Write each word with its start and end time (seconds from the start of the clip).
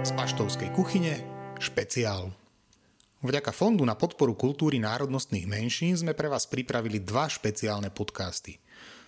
Z 0.00 0.16
paštovskej 0.16 0.72
kuchyne 0.72 1.20
špeciál. 1.60 2.32
Vďaka 3.20 3.52
Fondu 3.52 3.84
na 3.84 3.92
podporu 3.92 4.32
kultúry 4.32 4.80
národnostných 4.80 5.44
menšín 5.44 5.92
sme 5.92 6.16
pre 6.16 6.32
vás 6.32 6.48
pripravili 6.48 7.04
dva 7.04 7.28
špeciálne 7.28 7.92
podcasty. 7.92 8.56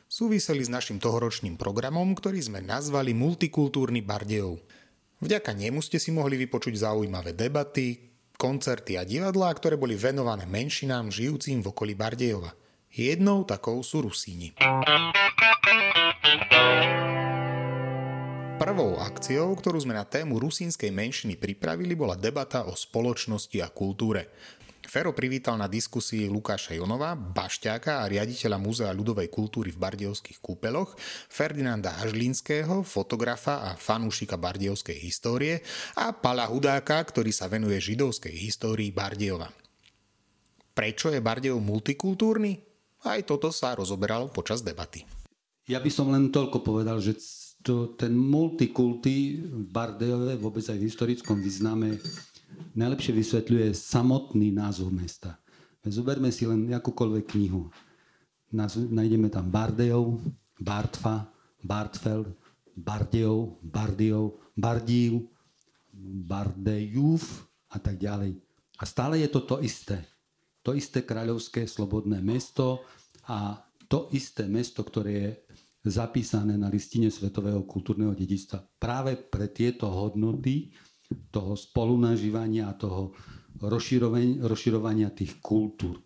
Súviseli 0.04 0.60
s 0.60 0.68
našim 0.68 1.00
tohoročným 1.00 1.56
programom, 1.56 2.12
ktorý 2.12 2.44
sme 2.44 2.60
nazvali 2.60 3.16
Multikultúrny 3.16 4.04
Bardejov. 4.04 4.60
Vďaka 5.24 5.56
nemu 5.56 5.80
ste 5.80 5.96
si 5.96 6.12
mohli 6.12 6.36
vypočuť 6.44 6.76
zaujímavé 6.76 7.32
debaty, 7.32 8.12
koncerty 8.36 9.00
a 9.00 9.08
divadlá, 9.08 9.48
ktoré 9.56 9.80
boli 9.80 9.96
venované 9.96 10.44
menšinám 10.44 11.08
žijúcim 11.08 11.64
v 11.64 11.72
okolí 11.72 11.96
Bardejova. 11.96 12.52
Jednou 12.92 13.48
takou 13.48 13.80
sú 13.80 14.04
Rusíni. 14.04 14.52
Prvou 18.72 18.96
akciou, 18.96 19.52
ktorú 19.52 19.84
sme 19.84 19.92
na 19.92 20.08
tému 20.08 20.40
rusínskej 20.40 20.88
menšiny 20.96 21.36
pripravili, 21.36 21.92
bola 21.92 22.16
debata 22.16 22.64
o 22.64 22.72
spoločnosti 22.72 23.60
a 23.60 23.68
kultúre. 23.68 24.32
Fero 24.88 25.12
privítal 25.12 25.60
na 25.60 25.68
diskusii 25.68 26.24
Lukáša 26.32 26.72
Jonova, 26.80 27.12
bašťáka 27.12 28.00
a 28.00 28.08
riaditeľa 28.08 28.56
Múzea 28.56 28.88
ľudovej 28.96 29.28
kultúry 29.28 29.76
v 29.76 29.76
Bardejovských 29.76 30.40
kúpeloch, 30.40 30.96
Ferdinanda 31.28 32.00
Hažlinského, 32.00 32.80
fotografa 32.80 33.60
a 33.60 33.76
fanúšika 33.76 34.40
bardejovskej 34.40 34.96
histórie 35.04 35.60
a 36.00 36.16
Pala 36.16 36.48
Hudáka, 36.48 36.96
ktorý 36.96 37.28
sa 37.28 37.52
venuje 37.52 37.76
židovskej 37.76 38.32
histórii 38.32 38.88
Bardejova. 38.88 39.52
Prečo 40.72 41.12
je 41.12 41.20
Bardejov 41.20 41.60
multikultúrny? 41.60 42.56
Aj 43.04 43.20
toto 43.20 43.52
sa 43.52 43.76
rozoberalo 43.76 44.32
počas 44.32 44.64
debaty. 44.64 45.04
Ja 45.68 45.76
by 45.76 45.90
som 45.92 46.08
len 46.08 46.32
toľko 46.32 46.64
povedal, 46.64 47.04
že 47.04 47.20
to, 47.62 47.94
ten 47.94 48.12
multikulty 48.12 49.38
v 49.38 49.64
Bardejove, 49.70 50.36
vôbec 50.36 50.66
aj 50.66 50.78
v 50.78 50.86
historickom 50.90 51.38
význame, 51.38 51.96
najlepšie 52.74 53.14
vysvetľuje 53.14 53.72
samotný 53.72 54.50
názov 54.50 54.90
mesta. 54.90 55.38
Zoberme 55.82 56.30
si 56.30 56.46
len 56.46 56.70
akúkoľvek 56.70 57.24
knihu. 57.34 57.70
Nájdeme 58.90 59.32
tam 59.32 59.50
Bardejov, 59.50 60.22
Bartfa, 60.60 61.26
Bartfeld, 61.62 62.30
Bardejov, 62.74 63.58
Bardejov, 63.62 64.38
Bardív, 64.54 65.26
Bardejúv 66.26 67.22
a 67.72 67.78
tak 67.78 67.98
ďalej. 67.98 68.38
A 68.78 68.84
stále 68.86 69.22
je 69.22 69.28
to 69.30 69.42
to 69.42 69.56
isté. 69.62 70.02
To 70.62 70.74
isté 70.74 71.02
kráľovské 71.02 71.66
slobodné 71.66 72.22
mesto 72.22 72.86
a 73.26 73.58
to 73.90 74.06
isté 74.14 74.46
mesto, 74.46 74.86
ktoré 74.86 75.12
je 75.12 75.30
zapísané 75.82 76.54
na 76.54 76.70
listine 76.70 77.10
Svetového 77.10 77.66
kultúrneho 77.66 78.14
dedičstva 78.14 78.78
práve 78.78 79.18
pre 79.18 79.50
tieto 79.50 79.90
hodnoty 79.90 80.70
toho 81.34 81.58
spolunažívania 81.58 82.70
a 82.70 82.78
toho 82.78 83.12
rozširovania, 83.62 85.12
tých 85.12 85.42
kultúr. 85.42 86.00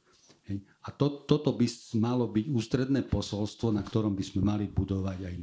A 0.87 0.89
to, 0.95 1.27
toto 1.27 1.55
by 1.55 1.67
malo 1.99 2.31
byť 2.31 2.47
ústredné 2.51 3.07
posolstvo, 3.07 3.75
na 3.75 3.83
ktorom 3.83 4.15
by 4.15 4.25
sme 4.25 4.41
mali 4.47 4.65
budovať 4.71 5.19
aj 5.27 5.35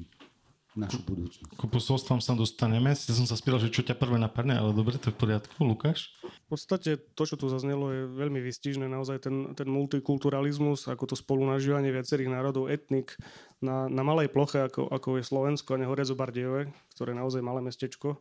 našu 0.73 1.01
budúcnosť. 1.05 1.57
Ku 1.57 1.65
posolstvom 1.69 2.19
sa 2.19 2.33
dostaneme. 2.33 2.93
Ja 2.93 3.13
som 3.13 3.29
sa 3.29 3.37
spýtal, 3.37 3.61
že 3.61 3.73
čo 3.73 3.85
ťa 3.85 3.97
prvé 3.97 4.17
napadne, 4.17 4.57
ale 4.57 4.73
dobre, 4.73 4.97
to 4.97 5.09
je 5.09 5.15
v 5.15 5.19
poriadku. 5.19 5.53
Lukáš? 5.61 6.13
V 6.23 6.47
podstate 6.53 6.97
to, 7.13 7.23
čo 7.23 7.35
tu 7.37 7.49
zaznelo, 7.49 7.93
je 7.93 8.01
veľmi 8.09 8.41
vystižné. 8.41 8.89
Naozaj 8.89 9.29
ten, 9.29 9.35
ten 9.53 9.69
multikulturalizmus, 9.69 10.89
ako 10.89 11.13
to 11.13 11.15
spolunažívanie 11.17 11.93
viacerých 11.93 12.33
národov, 12.33 12.69
etnik 12.69 13.13
na, 13.61 13.85
na 13.87 14.01
malej 14.01 14.33
ploche, 14.33 14.59
ako, 14.61 14.89
ako 14.89 15.21
je 15.21 15.29
Slovensko 15.29 15.77
a 15.77 15.81
nehorec 15.81 16.09
o 16.09 16.17
Bardejove, 16.17 16.69
ktoré 16.97 17.15
je 17.15 17.21
naozaj 17.21 17.41
malé 17.45 17.61
mestečko, 17.63 18.19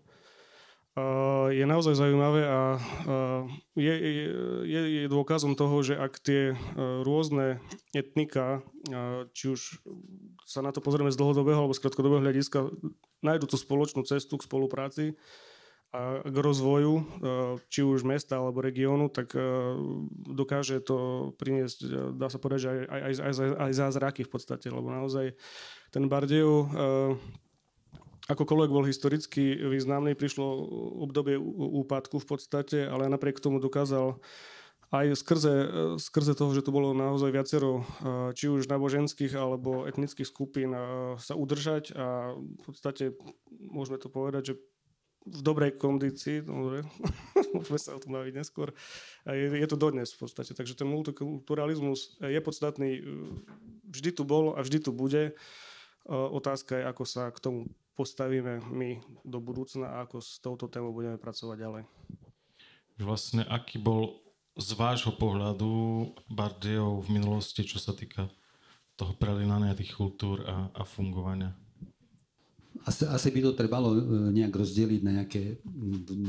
je 1.48 1.64
naozaj 1.64 1.96
zaujímavé 1.96 2.44
a 2.44 2.76
je, 3.80 3.94
je, 4.68 4.82
je 5.00 5.04
dôkazom 5.08 5.56
toho, 5.56 5.80
že 5.80 5.96
ak 5.96 6.20
tie 6.20 6.52
rôzne 7.00 7.64
etnika, 7.96 8.60
či 9.32 9.56
už 9.56 9.80
sa 10.44 10.60
na 10.60 10.68
to 10.68 10.84
pozrieme 10.84 11.08
z 11.08 11.16
dlhodobého 11.16 11.64
alebo 11.64 11.72
z 11.72 11.80
krátkodobého 11.80 12.20
hľadiska, 12.20 12.68
nájdu 13.24 13.48
tú 13.48 13.56
spoločnú 13.56 14.04
cestu 14.04 14.36
k 14.36 14.44
spolupráci 14.44 15.16
a 15.92 16.24
k 16.24 16.36
rozvoju, 16.36 17.04
či 17.72 17.84
už 17.84 18.04
mesta 18.04 18.40
alebo 18.40 18.60
regiónu, 18.60 19.08
tak 19.08 19.32
dokáže 20.28 20.80
to 20.84 21.32
priniesť, 21.40 22.12
dá 22.16 22.28
sa 22.28 22.36
povedať, 22.36 22.60
že 22.64 22.68
aj, 22.68 23.00
aj, 23.00 23.12
aj, 23.16 23.34
aj 23.60 23.72
zázraky 23.76 24.28
v 24.28 24.32
podstate, 24.32 24.68
lebo 24.68 24.92
naozaj 24.92 25.36
ten 25.88 26.04
Bardejov 26.04 26.68
akokoľvek 28.30 28.70
bol 28.70 28.86
historicky 28.86 29.58
významný, 29.58 30.14
prišlo 30.14 30.46
obdobie 31.02 31.34
úpadku 31.82 32.22
v 32.22 32.26
podstate, 32.26 32.86
ale 32.86 33.10
napriek 33.10 33.42
tomu 33.42 33.58
dokázal 33.58 34.22
aj 34.92 35.16
skrze, 35.16 35.54
skrze 35.96 36.36
toho, 36.36 36.52
že 36.52 36.62
to 36.62 36.70
bolo 36.70 36.92
naozaj 36.92 37.32
viacero 37.32 37.82
či 38.36 38.52
už 38.52 38.68
náboženských 38.68 39.32
alebo 39.32 39.88
etnických 39.88 40.28
skupín 40.28 40.76
sa 41.16 41.32
udržať 41.32 41.96
a 41.96 42.36
v 42.36 42.60
podstate 42.60 43.16
môžeme 43.56 43.96
to 43.96 44.12
povedať, 44.12 44.52
že 44.52 44.54
v 45.22 45.40
dobrej 45.40 45.78
kondícii, 45.78 46.42
dobre, 46.42 46.82
môžeme 47.56 47.78
sa 47.78 47.94
o 47.96 48.02
tom 48.02 48.18
baviť 48.18 48.34
neskôr, 48.36 48.74
je, 49.24 49.48
je 49.54 49.68
to 49.70 49.78
dodnes 49.78 50.10
v 50.10 50.18
podstate. 50.18 50.52
Takže 50.52 50.74
ten 50.74 50.90
multikulturalizmus 50.90 52.18
je 52.18 52.40
podstatný, 52.42 53.00
vždy 53.86 54.10
tu 54.18 54.22
bol 54.26 54.58
a 54.58 54.60
vždy 54.60 54.82
tu 54.82 54.90
bude. 54.90 55.32
Otázka 56.10 56.82
je, 56.82 56.84
ako 56.90 57.04
sa 57.06 57.30
k 57.30 57.38
tomu 57.38 57.70
postavíme 57.92 58.64
my 58.72 59.00
do 59.24 59.38
budúcna 59.38 59.98
a 59.98 60.08
ako 60.08 60.20
s 60.20 60.40
touto 60.40 60.68
témou 60.68 60.96
budeme 60.96 61.20
pracovať 61.20 61.56
ďalej. 61.58 61.82
Vlastne 63.00 63.42
aký 63.48 63.80
bol 63.80 64.20
z 64.56 64.76
vášho 64.76 65.16
pohľadu 65.16 65.70
Bardejov 66.28 67.08
v 67.08 67.12
minulosti, 67.16 67.64
čo 67.64 67.80
sa 67.80 67.96
týka 67.96 68.28
toho 68.96 69.16
prelinania 69.16 69.72
tých 69.72 69.96
kultúr 69.96 70.44
a, 70.44 70.68
a 70.76 70.82
fungovania? 70.84 71.56
Asi, 72.84 73.06
asi 73.08 73.28
by 73.30 73.40
to 73.40 73.52
trebalo 73.56 73.94
e, 73.94 74.00
nejak 74.34 74.52
rozdeliť 74.52 75.00
na 75.04 75.22
nejaké 75.22 75.60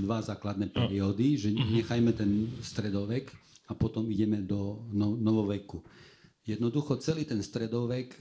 dva 0.03 0.21
základné 0.21 0.69
periódy, 0.71 1.27
že 1.39 1.49
mhm. 1.51 1.83
nechajme 1.83 2.11
ten 2.15 2.31
stredovek 2.63 3.31
a 3.67 3.73
potom 3.75 4.07
ideme 4.11 4.43
do 4.43 4.83
no, 4.91 5.15
novoveku. 5.15 5.83
Jednoducho 6.43 6.99
celý 6.99 7.23
ten 7.23 7.39
stredovek 7.39 8.15
e, 8.15 8.19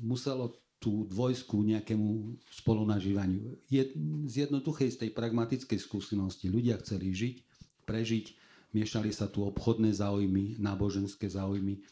muselo 0.00 0.56
tú 0.86 1.02
dvojsku 1.10 1.66
nejakému 1.66 2.38
spolunažívaniu. 2.62 3.58
Je 3.66 3.90
z 4.30 4.46
jednoduchej, 4.46 4.94
z 4.94 4.96
tej 5.02 5.10
pragmatickej 5.10 5.82
skúsenosti. 5.82 6.46
Ľudia 6.46 6.78
chceli 6.78 7.10
žiť, 7.10 7.36
prežiť, 7.82 8.26
miešali 8.70 9.10
sa 9.10 9.26
tu 9.26 9.42
obchodné 9.42 9.90
záujmy, 9.90 10.62
náboženské 10.62 11.26
záujmy. 11.26 11.82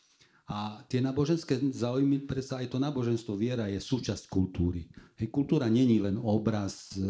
A 0.47 0.79
tie 0.87 1.03
náboženské 1.03 1.59
záujmy, 1.75 2.23
predsa 2.23 2.63
aj 2.63 2.71
to 2.71 2.79
náboženstvo 2.79 3.35
viera 3.35 3.67
je 3.67 3.83
súčasť 3.83 4.31
kultúry. 4.31 4.87
Hej, 5.19 5.27
kultúra 5.35 5.67
není 5.67 5.99
len 5.99 6.15
obraz, 6.15 6.95
e, 6.95 7.03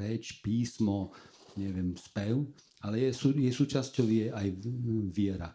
reč, 0.00 0.40
písmo, 0.40 1.12
neviem, 1.60 1.92
spev, 2.00 2.48
ale 2.80 3.04
je, 3.04 3.10
sú, 3.12 3.36
je 3.36 3.52
súčasťou 3.52 4.06
je 4.08 4.32
aj 4.32 4.48
viera. 5.12 5.52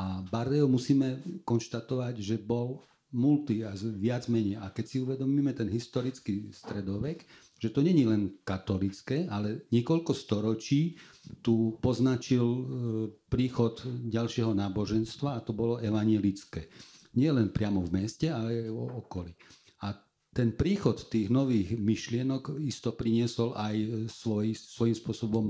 A 0.00 0.24
Bardeo 0.24 0.64
musíme 0.72 1.20
konštatovať, 1.44 2.16
že 2.16 2.40
bol 2.40 2.80
multi 3.14 3.62
a 3.62 3.74
viac 3.76 4.26
menej. 4.26 4.58
A 4.58 4.74
keď 4.74 4.84
si 4.86 4.96
uvedomíme 4.98 5.54
ten 5.54 5.70
historický 5.70 6.50
stredovek, 6.50 7.22
že 7.56 7.72
to 7.72 7.80
není 7.80 8.04
len 8.04 8.36
katolické, 8.44 9.24
ale 9.32 9.64
niekoľko 9.72 10.12
storočí 10.12 11.00
tu 11.40 11.80
poznačil 11.80 12.44
e, 12.44 12.62
príchod 13.32 13.80
ďalšieho 13.86 14.52
náboženstva 14.52 15.40
a 15.40 15.44
to 15.44 15.56
bolo 15.56 15.80
evanielické. 15.80 16.68
Nie 17.16 17.32
len 17.32 17.48
priamo 17.48 17.80
v 17.80 18.04
meste, 18.04 18.28
ale 18.28 18.68
aj 18.68 18.68
v 18.68 18.78
okolí. 19.00 19.32
A 19.80 19.96
ten 20.36 20.52
príchod 20.52 21.00
tých 21.08 21.32
nových 21.32 21.80
myšlienok 21.80 22.60
isto 22.60 22.92
priniesol 22.92 23.56
aj 23.56 24.04
svoj, 24.12 24.52
svojím 24.52 24.96
spôsobom 25.00 25.44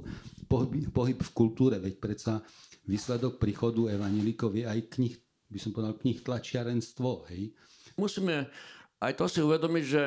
pohyb, 0.46 0.86
pohyb 0.94 1.18
v 1.18 1.34
kultúre, 1.34 1.82
veď 1.82 1.98
predsa 1.98 2.38
výsledok 2.86 3.42
príchodu 3.42 3.90
evanielikov 3.90 4.54
je 4.54 4.62
aj 4.62 4.80
knih 4.94 5.25
by 5.50 5.58
som 5.58 5.70
povedal, 5.70 5.94
knih 5.98 6.22
tlačiarenstvo. 6.22 7.30
Hej. 7.30 7.54
Musíme 7.96 8.50
aj 9.00 9.12
to 9.16 9.26
si 9.28 9.44
uvedomiť, 9.44 9.84
že 9.84 10.02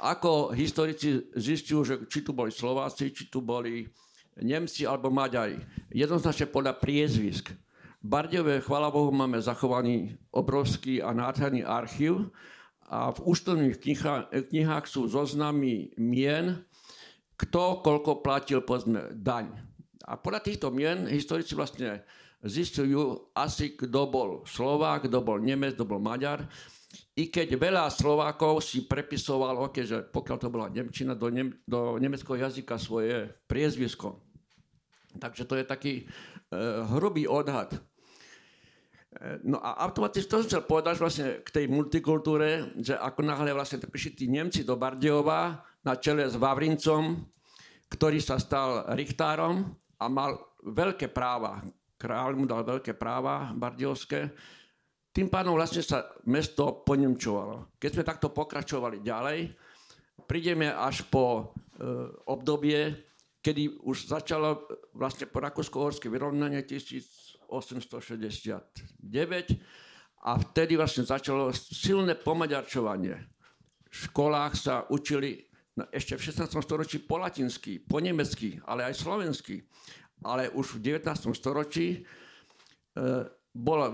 ako 0.00 0.54
historici 0.56 1.20
zistujú, 1.36 1.80
že 1.84 1.94
či 2.08 2.24
tu 2.24 2.32
boli 2.32 2.48
Slováci, 2.54 3.12
či 3.12 3.28
tu 3.28 3.44
boli 3.44 3.84
Nemci 4.40 4.86
alebo 4.88 5.12
Maďari. 5.12 5.60
Jednoznačne 5.92 6.48
podľa 6.48 6.78
priezvisk. 6.78 7.52
Bardejove, 8.00 8.64
chvála 8.64 8.88
Bohu, 8.88 9.12
máme 9.12 9.36
zachovaný 9.44 10.16
obrovský 10.32 11.04
a 11.04 11.12
nádherný 11.12 11.60
archív 11.66 12.32
a 12.88 13.12
v 13.12 13.18
účtovných 13.28 13.76
knihách, 13.76 14.22
knihách 14.48 14.84
sú 14.88 15.04
zoznamy 15.04 15.92
mien, 16.00 16.64
kto 17.36 17.84
koľko 17.84 18.24
platil, 18.24 18.64
povedzme, 18.64 19.12
daň. 19.12 19.52
A 20.08 20.16
podľa 20.16 20.40
týchto 20.48 20.72
mien 20.72 21.04
historici 21.12 21.52
vlastne 21.52 22.00
zistujú 22.40 23.32
asi, 23.36 23.76
kto 23.76 24.08
bol 24.08 24.30
Slovák, 24.48 25.08
kto 25.08 25.20
bol 25.20 25.40
Nemec, 25.40 25.76
kto 25.76 25.84
bol 25.84 26.00
Maďar. 26.00 26.48
i 27.14 27.28
keď 27.28 27.54
veľa 27.60 27.84
Slovákov 27.92 28.64
si 28.64 28.88
prepisovalo, 28.88 29.68
že 29.76 30.08
pokiaľ 30.08 30.36
to 30.40 30.48
bola 30.48 30.72
Nemčina, 30.72 31.12
do, 31.12 31.28
nem, 31.28 31.52
do 31.68 32.00
nemeckého 32.00 32.40
jazyka 32.40 32.80
svoje 32.80 33.28
priezvisko. 33.44 34.24
Takže 35.20 35.44
to 35.44 35.54
je 35.58 35.64
taký 35.66 35.94
e, 36.00 36.04
hrubý 36.96 37.26
odhad. 37.28 37.76
E, 37.76 37.78
no 39.44 39.60
a 39.60 39.84
automaticky 39.84 40.30
to 40.30 40.46
chcel 40.46 40.62
povedať 40.64 40.96
vlastne 41.02 41.26
k 41.42 41.48
tej 41.50 41.66
multikultúre, 41.68 42.72
že 42.78 42.94
ako 42.96 43.20
náhle 43.26 43.52
vlastne 43.52 43.82
prišli 43.82 44.12
tí 44.16 44.26
Nemci 44.30 44.62
do 44.62 44.78
Bardejova 44.78 45.60
na 45.82 45.94
čele 45.98 46.24
s 46.24 46.38
Vavrincom, 46.38 47.20
ktorý 47.90 48.22
sa 48.22 48.38
stal 48.38 48.86
richtárom 48.94 49.66
a 49.98 50.06
mal 50.06 50.38
veľké 50.62 51.10
práva. 51.10 51.60
Kráľ 52.00 52.32
mu 52.32 52.48
dal 52.48 52.64
veľké 52.64 52.96
práva 52.96 53.52
bardejovské. 53.52 54.32
Tým 55.12 55.28
pádom 55.28 55.52
vlastne 55.52 55.84
sa 55.84 56.08
mesto 56.24 56.80
ponemčovalo. 56.80 57.76
Keď 57.76 57.90
sme 57.92 58.08
takto 58.08 58.32
pokračovali 58.32 59.04
ďalej, 59.04 59.52
prídeme 60.24 60.72
až 60.72 61.04
po 61.12 61.24
e, 61.36 61.44
obdobie, 62.24 62.94
kedy 63.44 63.84
už 63.84 64.16
začalo 64.16 64.64
vlastne 64.96 65.28
po 65.28 65.44
rakúsko-horské 65.44 66.08
vyrovnanie 66.08 66.64
1869 66.64 67.52
a 70.24 70.30
vtedy 70.40 70.72
vlastne 70.80 71.04
začalo 71.04 71.52
silné 71.52 72.16
pomaďarčovanie. 72.16 73.16
V 73.90 73.96
školách 74.08 74.52
sa 74.56 74.86
učili 74.88 75.50
ešte 75.88 76.14
v 76.20 76.22
16. 76.22 76.52
storočí 76.60 77.00
po 77.00 77.16
latinsky, 77.16 77.80
po 77.80 77.98
nemecky, 77.98 78.60
ale 78.68 78.84
aj 78.84 79.00
slovensky. 79.00 79.64
Ale 80.20 80.52
už 80.52 80.76
v 80.76 81.00
19. 81.00 81.32
storočí 81.32 81.86
e, 81.96 82.00
bola 83.50 83.90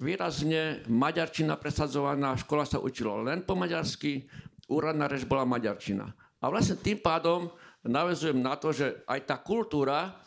výrazne 0.00 0.82
maďarčina 0.90 1.54
presadzovaná, 1.54 2.34
škola 2.34 2.66
sa 2.66 2.82
učilo 2.82 3.22
len 3.22 3.46
po 3.46 3.54
maďarsky, 3.54 4.26
úradná 4.66 5.06
reč 5.06 5.22
bola 5.22 5.46
maďarčina. 5.46 6.08
A 6.38 6.44
vlastne 6.50 6.78
tým 6.78 6.98
pádom 6.98 7.50
navezujem 7.86 8.38
na 8.38 8.58
to, 8.58 8.74
že 8.74 9.02
aj 9.06 9.20
tá 9.26 9.36
kultúra 9.38 10.18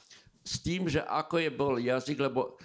s 0.42 0.60
tým, 0.64 0.88
že 0.88 1.04
ako 1.04 1.36
je 1.40 1.50
bol 1.52 1.76
jazyk, 1.78 2.18
lebo 2.20 2.56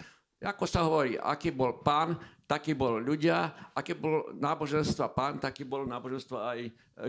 ako 0.40 0.64
sa 0.69 0.84
hovorí, 0.87 1.19
aký 1.19 1.50
bol 1.50 1.82
pán, 1.82 2.14
taký 2.46 2.78
bol 2.78 3.02
ľudia, 3.02 3.73
aké 3.75 3.99
bol 3.99 4.31
náboženstva 4.38 5.11
pán, 5.11 5.43
taký 5.43 5.67
bol 5.67 5.82
náboženstvo 5.88 6.37
aj 6.38 6.58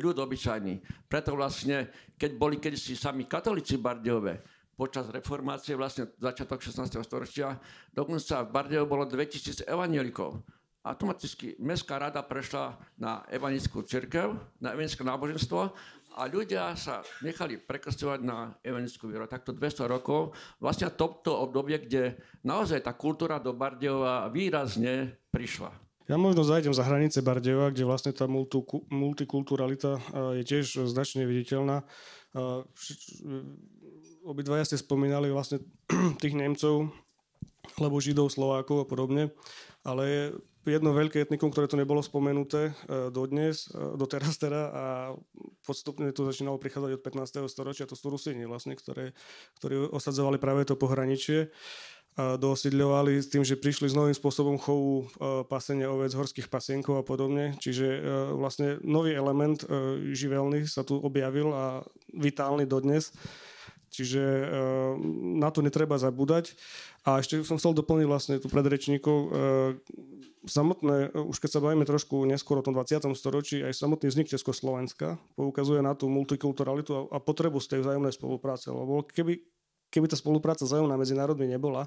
ľud 0.01 0.17
obyčajný. 0.17 0.81
Preto 1.05 1.37
vlastne, 1.37 1.93
keď 2.17 2.31
boli 2.33 2.57
kedysi 2.57 2.97
sami 2.97 3.29
katolíci 3.29 3.77
Bardejové, 3.77 4.41
počas 4.77 5.09
reformácie, 5.09 5.73
vlastne 5.73 6.13
začiatok 6.21 6.61
16. 6.61 7.01
storočia, 7.01 7.57
dokonca 7.89 8.45
v 8.45 8.53
Bardejov 8.53 8.85
bolo 8.85 9.03
2000 9.09 9.65
evanielikov. 9.65 10.45
Automaticky 10.85 11.57
Mestská 11.59 11.99
rada 11.99 12.21
prešla 12.23 12.77
na 12.95 13.25
evanickú 13.27 13.83
cirkev, 13.83 14.37
na 14.61 14.71
evanické 14.71 15.03
náboženstvo 15.03 15.73
a 16.15 16.21
ľudia 16.31 16.77
sa 16.79 17.03
nechali 17.25 17.59
prekrstovať 17.59 18.23
na 18.23 18.55
evanickú 18.63 19.11
vieru. 19.11 19.27
Takto 19.27 19.51
200 19.51 19.83
rokov, 19.89 20.31
vlastne 20.61 20.87
toto 20.93 21.35
obdobie, 21.43 21.81
kde 21.83 22.15
naozaj 22.45 22.85
tá 22.85 22.95
kultúra 22.95 23.41
do 23.41 23.51
Bardejova 23.51 24.31
výrazne 24.31 25.19
prišla. 25.33 25.73
Ja 26.07 26.15
možno 26.15 26.47
zajdem 26.47 26.71
za 26.71 26.87
hranice 26.87 27.19
Bardejova, 27.19 27.75
kde 27.75 27.83
vlastne 27.83 28.15
tá 28.15 28.23
multikulturalita 28.87 29.99
je 30.39 30.43
tiež 30.47 30.87
značne 30.87 31.27
viditeľná 31.27 31.83
obidvaja 34.27 34.67
ste 34.67 34.77
spomínali 34.77 35.31
vlastne 35.31 35.63
tých 36.21 36.35
Nemcov, 36.35 36.91
alebo 37.79 38.03
Židov, 38.03 38.31
Slovákov 38.31 38.83
a 38.83 38.89
podobne, 38.89 39.31
ale 39.87 40.35
jedno 40.67 40.91
veľké 40.91 41.23
etnikum, 41.23 41.47
ktoré 41.47 41.71
to 41.71 41.79
nebolo 41.79 42.03
spomenuté 42.03 42.71
e, 42.71 43.07
dodnes, 43.07 43.71
e, 43.71 43.95
doteraz 43.95 44.35
teda 44.35 44.61
a 44.67 44.85
postupne 45.63 46.11
to 46.11 46.27
začínalo 46.27 46.59
prichádzať 46.59 46.91
od 46.99 47.01
15. 47.01 47.47
storočia, 47.47 47.87
to 47.87 47.95
sú 47.95 48.11
Rusini 48.11 48.43
vlastne, 48.43 48.75
ktoré, 48.75 49.15
ktorí 49.63 49.87
osadzovali 49.91 50.37
práve 50.37 50.67
to 50.67 50.75
pohraničie 50.75 51.51
dosidľovali 52.17 53.21
s 53.21 53.29
tým, 53.29 53.45
že 53.45 53.61
prišli 53.61 53.93
s 53.93 53.97
novým 53.97 54.17
spôsobom 54.17 54.57
chovu 54.57 55.05
e, 55.05 55.45
pasenia 55.45 55.93
ovec, 55.93 56.09
horských 56.17 56.49
pasienkov 56.49 56.97
a 56.97 57.05
podobne. 57.05 57.53
Čiže 57.61 58.01
vlastne 58.33 58.81
nový 58.81 59.13
element 59.13 59.61
živelný 60.17 60.65
sa 60.65 60.81
tu 60.81 60.97
objavil 60.97 61.53
a 61.53 61.85
vitálny 62.17 62.65
dodnes. 62.65 63.13
Čiže 63.87 64.23
uh, 64.23 64.47
na 65.39 65.49
to 65.49 65.63
netreba 65.63 65.95
zabúdať. 65.95 66.53
A 67.07 67.23
ešte 67.23 67.39
som 67.47 67.55
chcel 67.55 67.71
doplniť 67.71 68.07
vlastne 68.07 68.35
tu 68.37 68.51
predrečníkov. 68.51 69.17
Uh, 69.17 69.29
samotné, 70.47 71.11
už 71.13 71.37
keď 71.37 71.49
sa 71.59 71.63
bavíme 71.63 71.83
trošku 71.83 72.23
neskôr 72.23 72.59
o 72.59 72.65
tom 72.65 72.73
20. 72.73 73.03
storočí, 73.13 73.61
aj 73.61 73.75
samotný 73.75 74.07
vznik 74.09 74.31
Československa 74.31 75.19
poukazuje 75.35 75.83
na 75.83 75.93
tú 75.93 76.07
multikulturalitu 76.07 77.11
a, 77.11 77.19
potrebu 77.19 77.59
z 77.59 77.77
tej 77.77 77.79
vzájomnej 77.83 78.15
spolupráce. 78.15 78.71
Lebo 78.71 79.03
keby, 79.05 79.43
keby 79.91 80.07
tá 80.07 80.15
spolupráca 80.15 80.63
vzájomná 80.63 80.95
medzi 80.95 81.13
národmi 81.13 81.45
nebola, 81.45 81.85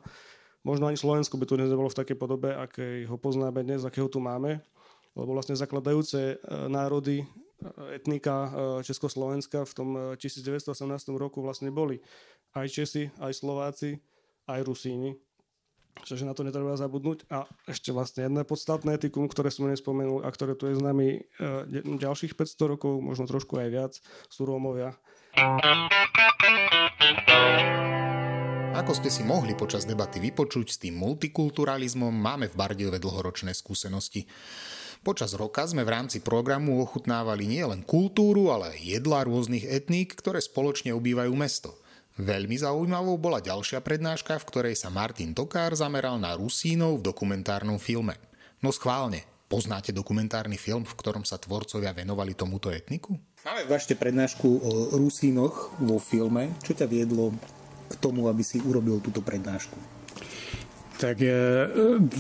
možno 0.61 0.87
ani 0.87 1.00
Slovensko 1.00 1.41
by 1.41 1.49
tu 1.49 1.56
nebolo 1.56 1.88
v 1.88 1.99
takej 1.99 2.17
podobe, 2.20 2.53
akej 2.53 3.08
ho 3.08 3.17
poznáme 3.17 3.64
dnes, 3.64 3.82
akého 3.82 4.06
tu 4.06 4.20
máme. 4.20 4.61
Lebo 5.19 5.35
vlastne 5.35 5.59
zakladajúce 5.59 6.39
národy 6.71 7.27
etnika 7.93 8.35
e, 8.35 8.51
Československa 8.85 9.69
v 9.69 9.73
tom 9.73 9.89
1918 10.17 10.73
e, 10.73 11.11
roku 11.17 11.45
vlastne 11.45 11.69
boli 11.69 12.01
aj 12.57 12.67
Česi, 12.67 13.12
aj 13.21 13.33
Slováci, 13.37 14.01
aj 14.49 14.61
Rusíni. 14.65 15.15
Čiže 16.01 16.25
na 16.25 16.33
to 16.33 16.47
netreba 16.47 16.79
zabudnúť. 16.81 17.29
A 17.29 17.45
ešte 17.69 17.93
vlastne 17.93 18.25
jedné 18.25 18.43
podstatné 18.47 18.97
etikum, 18.97 19.29
ktoré 19.29 19.53
som 19.53 19.69
nespomenul 19.69 20.25
a 20.25 20.33
ktoré 20.33 20.57
tu 20.57 20.71
je 20.71 20.79
s 20.79 20.83
nami 20.83 21.21
e, 21.21 21.81
ďalších 22.01 22.35
500 22.35 22.73
rokov, 22.77 23.05
možno 23.05 23.29
trošku 23.29 23.61
aj 23.61 23.69
viac, 23.69 23.93
sú 24.33 24.49
Rómovia. 24.49 24.97
Ako 28.81 28.97
ste 28.97 29.13
si 29.13 29.21
mohli 29.21 29.53
počas 29.53 29.85
debaty 29.85 30.25
vypočuť 30.25 30.67
s 30.73 30.81
tým 30.81 30.97
multikulturalizmom, 30.97 32.11
máme 32.11 32.49
v 32.49 32.56
Bardejove 32.56 32.97
dlhoročné 32.97 33.53
skúsenosti. 33.53 34.25
Počas 35.00 35.32
roka 35.32 35.64
sme 35.64 35.81
v 35.81 35.97
rámci 35.97 36.20
programu 36.20 36.76
ochutnávali 36.85 37.49
nielen 37.49 37.81
kultúru, 37.88 38.52
ale 38.52 38.76
aj 38.76 39.00
jedlá 39.00 39.25
rôznych 39.25 39.64
etník, 39.64 40.12
ktoré 40.12 40.44
spoločne 40.44 40.93
obývajú 40.93 41.32
mesto. 41.32 41.73
Veľmi 42.20 42.61
zaujímavou 42.61 43.17
bola 43.17 43.41
ďalšia 43.41 43.81
prednáška, 43.81 44.37
v 44.37 44.49
ktorej 44.52 44.76
sa 44.76 44.93
Martin 44.93 45.32
Tokár 45.32 45.73
zameral 45.73 46.20
na 46.20 46.37
Rusínov 46.37 47.00
v 47.00 47.06
dokumentárnom 47.08 47.81
filme. 47.81 48.20
No 48.61 48.76
schválne, 48.76 49.25
poznáte 49.49 49.88
dokumentárny 49.88 50.61
film, 50.61 50.85
v 50.85 50.93
ktorom 50.93 51.25
sa 51.25 51.41
tvorcovia 51.41 51.96
venovali 51.96 52.37
tomuto 52.37 52.69
etniku? 52.69 53.17
Máme 53.41 53.64
vašte 53.73 53.96
prednášku 53.96 54.49
o 54.53 55.00
Rusínoch 55.00 55.81
vo 55.81 55.96
filme. 55.96 56.53
Čo 56.60 56.77
ťa 56.77 56.84
viedlo 56.84 57.32
k 57.89 57.94
tomu, 58.05 58.29
aby 58.29 58.44
si 58.44 58.60
urobil 58.60 59.01
túto 59.01 59.25
prednášku? 59.25 60.00
Tak 61.01 61.25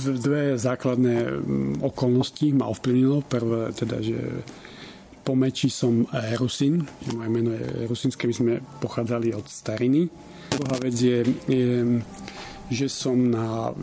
dve 0.00 0.56
základné 0.56 1.44
okolnosti 1.84 2.48
ma 2.56 2.72
ovplyvnilo. 2.72 3.20
Prvé 3.28 3.76
teda, 3.76 4.00
že 4.00 4.40
po 5.20 5.36
meči 5.36 5.68
som 5.68 6.08
Rusin, 6.40 6.80
moje 7.12 7.28
meno 7.28 7.52
je 7.52 7.84
Rusinské, 7.84 8.24
my 8.24 8.34
sme 8.34 8.52
pochádzali 8.80 9.36
od 9.36 9.44
stariny. 9.44 10.08
Druhá 10.56 10.80
vec 10.80 10.96
je, 10.96 11.20
je 11.44 12.00
že 12.70 12.86
som 12.86 13.18
na 13.18 13.74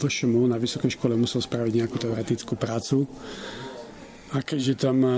VŠMU, 0.00 0.48
na 0.48 0.56
Vysokej 0.56 0.96
škole 0.96 1.12
musel 1.14 1.44
spraviť 1.44 1.72
nejakú 1.76 1.96
teoretickú 2.00 2.56
prácu. 2.56 3.04
A 4.32 4.40
keďže 4.40 4.88
tam 4.88 5.02
e, 5.04 5.12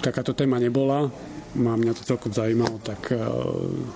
takáto 0.00 0.32
téma 0.32 0.56
nebola, 0.56 1.06
ma 1.60 1.76
mňa 1.76 1.92
to 1.94 2.02
celkom 2.02 2.32
zaujímalo, 2.32 2.80
tak 2.82 3.12
e, 3.12 3.20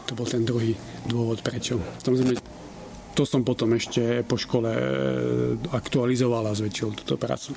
to 0.05 0.13
bol 0.13 0.29
ten 0.29 0.45
druhý 0.45 0.77
dôvod, 1.09 1.41
prečo. 1.41 1.81
Samozrejme, 2.05 2.37
to 3.15 3.23
som 3.23 3.47
potom 3.47 3.73
ešte 3.79 4.27
po 4.27 4.35
škole 4.35 4.71
e, 4.75 4.83
aktualizoval 5.71 6.51
a 6.51 6.59
zväčšil 6.59 6.91
túto 6.99 7.15
prácu. 7.15 7.55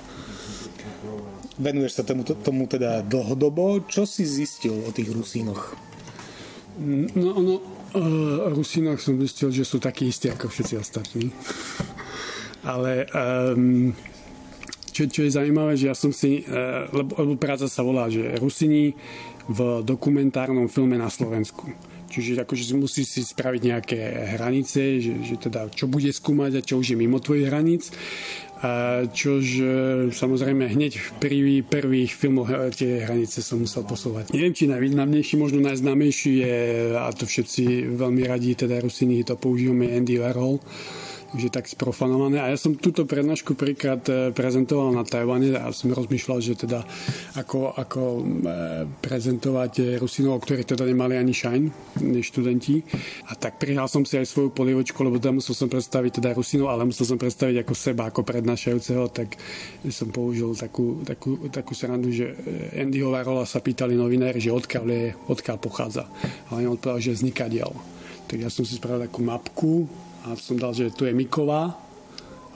Venuješ 1.58 1.98
sa 1.98 2.04
tomu, 2.06 2.22
tomu 2.22 2.70
teda 2.70 3.02
dlhodobo. 3.02 3.82
Čo 3.90 4.06
si 4.06 4.22
zistil 4.22 4.78
o 4.86 4.94
tých 4.94 5.10
Rusínoch? 5.10 5.74
No, 7.18 7.34
no 7.42 7.54
uh, 7.98 8.54
Rusínoch 8.54 9.02
som 9.02 9.18
zistil, 9.18 9.50
že 9.50 9.66
sú 9.66 9.82
takí 9.82 10.14
istí 10.14 10.30
ako 10.30 10.54
všetci 10.54 10.78
ostatní. 10.78 11.34
Ale 12.62 13.10
um, 13.10 13.90
čo, 14.94 15.10
čo 15.10 15.26
je 15.26 15.34
zaujímavé, 15.34 15.74
že 15.74 15.90
ja 15.90 15.98
som 15.98 16.14
si, 16.14 16.46
uh, 16.46 16.86
lebo, 16.94 17.18
lebo 17.18 17.34
práca 17.42 17.66
sa 17.66 17.82
volá, 17.82 18.06
že 18.06 18.38
Rusini 18.38 18.94
v 19.50 19.82
dokumentárnom 19.82 20.70
filme 20.70 21.02
na 21.02 21.10
Slovensku. 21.10 21.74
Čiže 22.08 22.48
akože 22.48 22.74
musí 22.80 23.04
si 23.04 23.22
spraviť 23.22 23.62
nejaké 23.62 24.00
hranice, 24.40 25.04
že, 25.04 25.14
že 25.24 25.36
teda 25.38 25.68
čo 25.72 25.92
bude 25.92 26.10
skúmať 26.10 26.60
a 26.60 26.66
čo 26.66 26.80
už 26.80 26.96
je 26.96 26.98
mimo 26.98 27.20
tvojich 27.20 27.52
hraníc. 27.52 27.92
A 28.58 29.06
čož 29.14 29.46
e, 29.62 29.66
samozrejme 30.10 30.66
hneď 30.66 31.22
prvý, 31.22 31.62
prvých 31.62 32.10
filmoch 32.10 32.50
e, 32.50 32.74
tie 32.74 33.06
hranice 33.06 33.46
som 33.46 33.62
musel 33.62 33.86
posúvať. 33.86 34.34
Neviem, 34.34 34.58
či 34.58 34.66
najvýznamnejší, 34.66 35.38
možno 35.38 35.62
najznámejší 35.62 36.34
je, 36.42 36.58
a 36.98 37.06
to 37.14 37.30
všetci 37.30 37.94
veľmi 37.94 38.26
radí, 38.26 38.58
teda 38.58 38.82
Rusiny 38.82 39.22
to 39.22 39.38
používame, 39.38 39.94
Andy 39.94 40.18
Warhol, 40.18 40.58
už 41.36 41.52
tak 41.52 41.68
sprofanované. 41.68 42.40
A 42.40 42.52
ja 42.54 42.58
som 42.60 42.78
túto 42.78 43.04
prednášku 43.04 43.60
prvýkrát 43.60 44.00
e, 44.08 44.32
prezentoval 44.32 44.96
na 44.96 45.04
Tajvane 45.04 45.60
a 45.60 45.74
som 45.76 45.92
rozmýšľal, 45.92 46.40
že 46.40 46.56
teda 46.56 46.88
ako, 47.36 47.76
ako 47.76 48.02
e, 48.02 48.24
prezentovať 49.04 50.00
Rusinov, 50.00 50.40
ktorí 50.44 50.64
teda 50.64 50.88
nemali 50.88 51.20
ani 51.20 51.36
shine, 51.36 51.74
než 52.00 52.32
študenti. 52.32 52.80
A 53.28 53.36
tak 53.36 53.60
prihal 53.60 53.92
som 53.92 54.08
si 54.08 54.16
aj 54.16 54.28
svoju 54.30 54.56
polievočku, 54.56 54.96
lebo 55.04 55.20
tam 55.20 55.44
musel 55.44 55.58
som 55.58 55.68
predstaviť 55.68 56.24
teda 56.24 56.32
Rusinov, 56.32 56.72
ale 56.72 56.88
musel 56.88 57.04
som 57.04 57.20
predstaviť 57.20 57.68
ako 57.68 57.74
seba, 57.76 58.08
ako 58.08 58.24
prednášajúceho, 58.24 59.12
tak 59.12 59.36
som 59.92 60.08
použil 60.14 60.56
takú, 60.56 61.04
takú, 61.04 61.52
takú 61.52 61.74
srandu, 61.76 62.12
že 62.14 62.32
Andyho 62.78 63.12
Varola 63.12 63.44
sa 63.44 63.60
pýtali 63.60 64.00
novinári, 64.00 64.40
že 64.40 64.56
odkiaľ 64.56 64.86
je, 64.88 65.06
odkiaľ 65.28 65.58
pochádza. 65.60 66.08
A 66.48 66.60
on 66.60 66.76
odpovedal, 66.76 67.04
že 67.04 67.18
vzniká 67.20 67.52
diel. 67.52 67.72
Tak 68.28 68.44
ja 68.44 68.52
som 68.52 68.68
si 68.68 68.76
spravil 68.76 69.08
takú 69.08 69.24
mapku 69.24 69.88
a 70.28 70.36
som 70.36 70.60
dal, 70.60 70.76
že 70.76 70.92
tu 70.92 71.08
je 71.08 71.16
Miková 71.16 71.80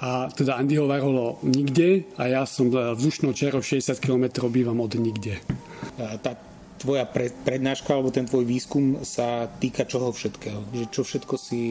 a 0.02 0.28
teda 0.34 0.58
Andyho 0.60 0.90
Varholo 0.90 1.40
nikde 1.46 2.04
a 2.20 2.28
ja 2.28 2.44
som 2.44 2.68
vzdušnou 2.68 3.32
čerou 3.38 3.64
60 3.64 4.02
km 4.02 4.50
bývam 4.50 4.82
od 4.82 4.98
nikde. 4.98 5.40
Tá 5.96 6.36
tvoja 6.82 7.06
prednáška 7.46 7.94
alebo 7.94 8.10
ten 8.10 8.26
tvoj 8.26 8.42
výskum 8.42 9.06
sa 9.06 9.46
týka 9.46 9.86
čoho 9.86 10.10
všetkého? 10.10 10.74
Že 10.74 10.86
čo 10.90 11.02
všetko 11.06 11.36
si 11.38 11.62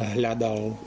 hľadal? 0.00 0.80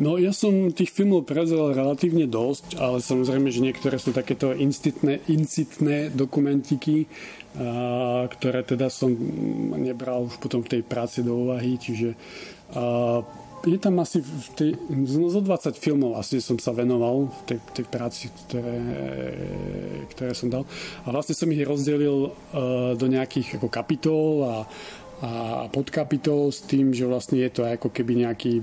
No 0.00 0.16
ja 0.16 0.32
som 0.32 0.72
tých 0.72 0.88
filmov 0.88 1.28
prezrel 1.28 1.76
relatívne 1.76 2.24
dosť, 2.24 2.80
ale 2.80 3.04
samozrejme, 3.04 3.52
že 3.52 3.60
niektoré 3.60 4.00
sú 4.00 4.16
takéto 4.16 4.56
incitné, 4.56 5.20
incitné 5.28 6.08
dokumentiky, 6.08 7.04
a, 7.04 8.24
ktoré 8.32 8.64
teda 8.64 8.88
som 8.88 9.12
nebral 9.76 10.32
už 10.32 10.40
potom 10.40 10.64
v 10.64 10.78
tej 10.78 10.82
práci 10.86 11.20
do 11.20 11.36
úvahy, 11.36 11.76
čiže 11.76 12.16
a, 12.72 13.20
je 13.62 13.78
tam 13.78 14.02
asi 14.02 14.18
v 14.18 14.48
tej, 14.58 14.70
no 14.90 15.30
zo 15.30 15.38
20 15.38 15.78
filmov 15.78 16.18
asi 16.18 16.42
som 16.42 16.58
sa 16.58 16.74
venoval 16.74 17.30
v 17.30 17.40
tej, 17.46 17.58
tej 17.70 17.86
práci, 17.86 18.26
ktoré, 18.46 18.78
ktoré 20.10 20.32
som 20.34 20.50
dal. 20.50 20.66
A 21.06 21.14
vlastne 21.14 21.38
som 21.38 21.46
ich 21.54 21.62
rozdelil 21.62 22.30
uh, 22.30 22.94
do 22.98 23.06
nejakých 23.06 23.62
ako 23.62 23.68
kapitol 23.70 24.26
a, 24.42 24.56
a 25.22 25.30
podkapitol 25.70 26.50
s 26.50 26.66
tým, 26.66 26.90
že 26.90 27.06
vlastne 27.06 27.38
je 27.38 27.50
to 27.54 27.62
ako 27.62 27.94
keby 27.94 28.26
nejaký 28.26 28.58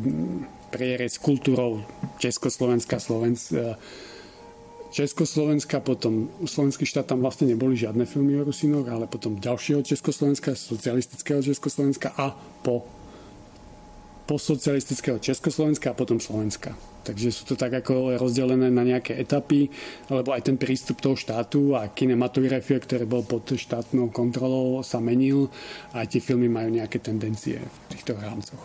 prierez 0.69 1.15
kultúrou 1.17 1.81
Československa, 2.19 2.99
Slovenska, 2.99 3.79
Československa, 4.89 5.85
potom 5.85 6.33
slovenský 6.43 6.83
štát 6.83 7.13
tam 7.13 7.21
vlastne 7.21 7.45
neboli 7.45 7.77
žiadne 7.77 8.09
filmy 8.09 8.41
o 8.41 8.45
Rusinoch, 8.45 8.89
ale 8.89 9.05
potom 9.05 9.37
ďalšieho 9.37 9.85
Československa, 9.85 10.57
socialistického 10.57 11.45
Československa 11.45 12.13
a 12.17 12.33
po 12.65 12.98
postsocialistického 14.29 15.17
Československa 15.17 15.89
a 15.89 15.97
potom 15.97 16.21
Slovenska. 16.21 16.77
Takže 17.01 17.33
sú 17.33 17.49
to 17.49 17.55
tak 17.57 17.73
ako 17.81 18.21
rozdelené 18.21 18.69
na 18.69 18.85
nejaké 18.85 19.17
etapy, 19.17 19.73
alebo 20.05 20.37
aj 20.37 20.45
ten 20.45 20.61
prístup 20.61 21.01
toho 21.01 21.17
štátu 21.17 21.73
a 21.73 21.89
kinematografia, 21.89 22.77
ktorý 22.77 23.09
bol 23.09 23.25
pod 23.25 23.49
štátnou 23.49 24.13
kontrolou, 24.13 24.85
sa 24.85 25.01
menil 25.01 25.49
a 25.97 26.05
tie 26.05 26.21
filmy 26.21 26.45
majú 26.45 26.69
nejaké 26.69 27.01
tendencie 27.01 27.57
v 27.57 27.77
týchto 27.89 28.13
rámcoch. 28.13 28.61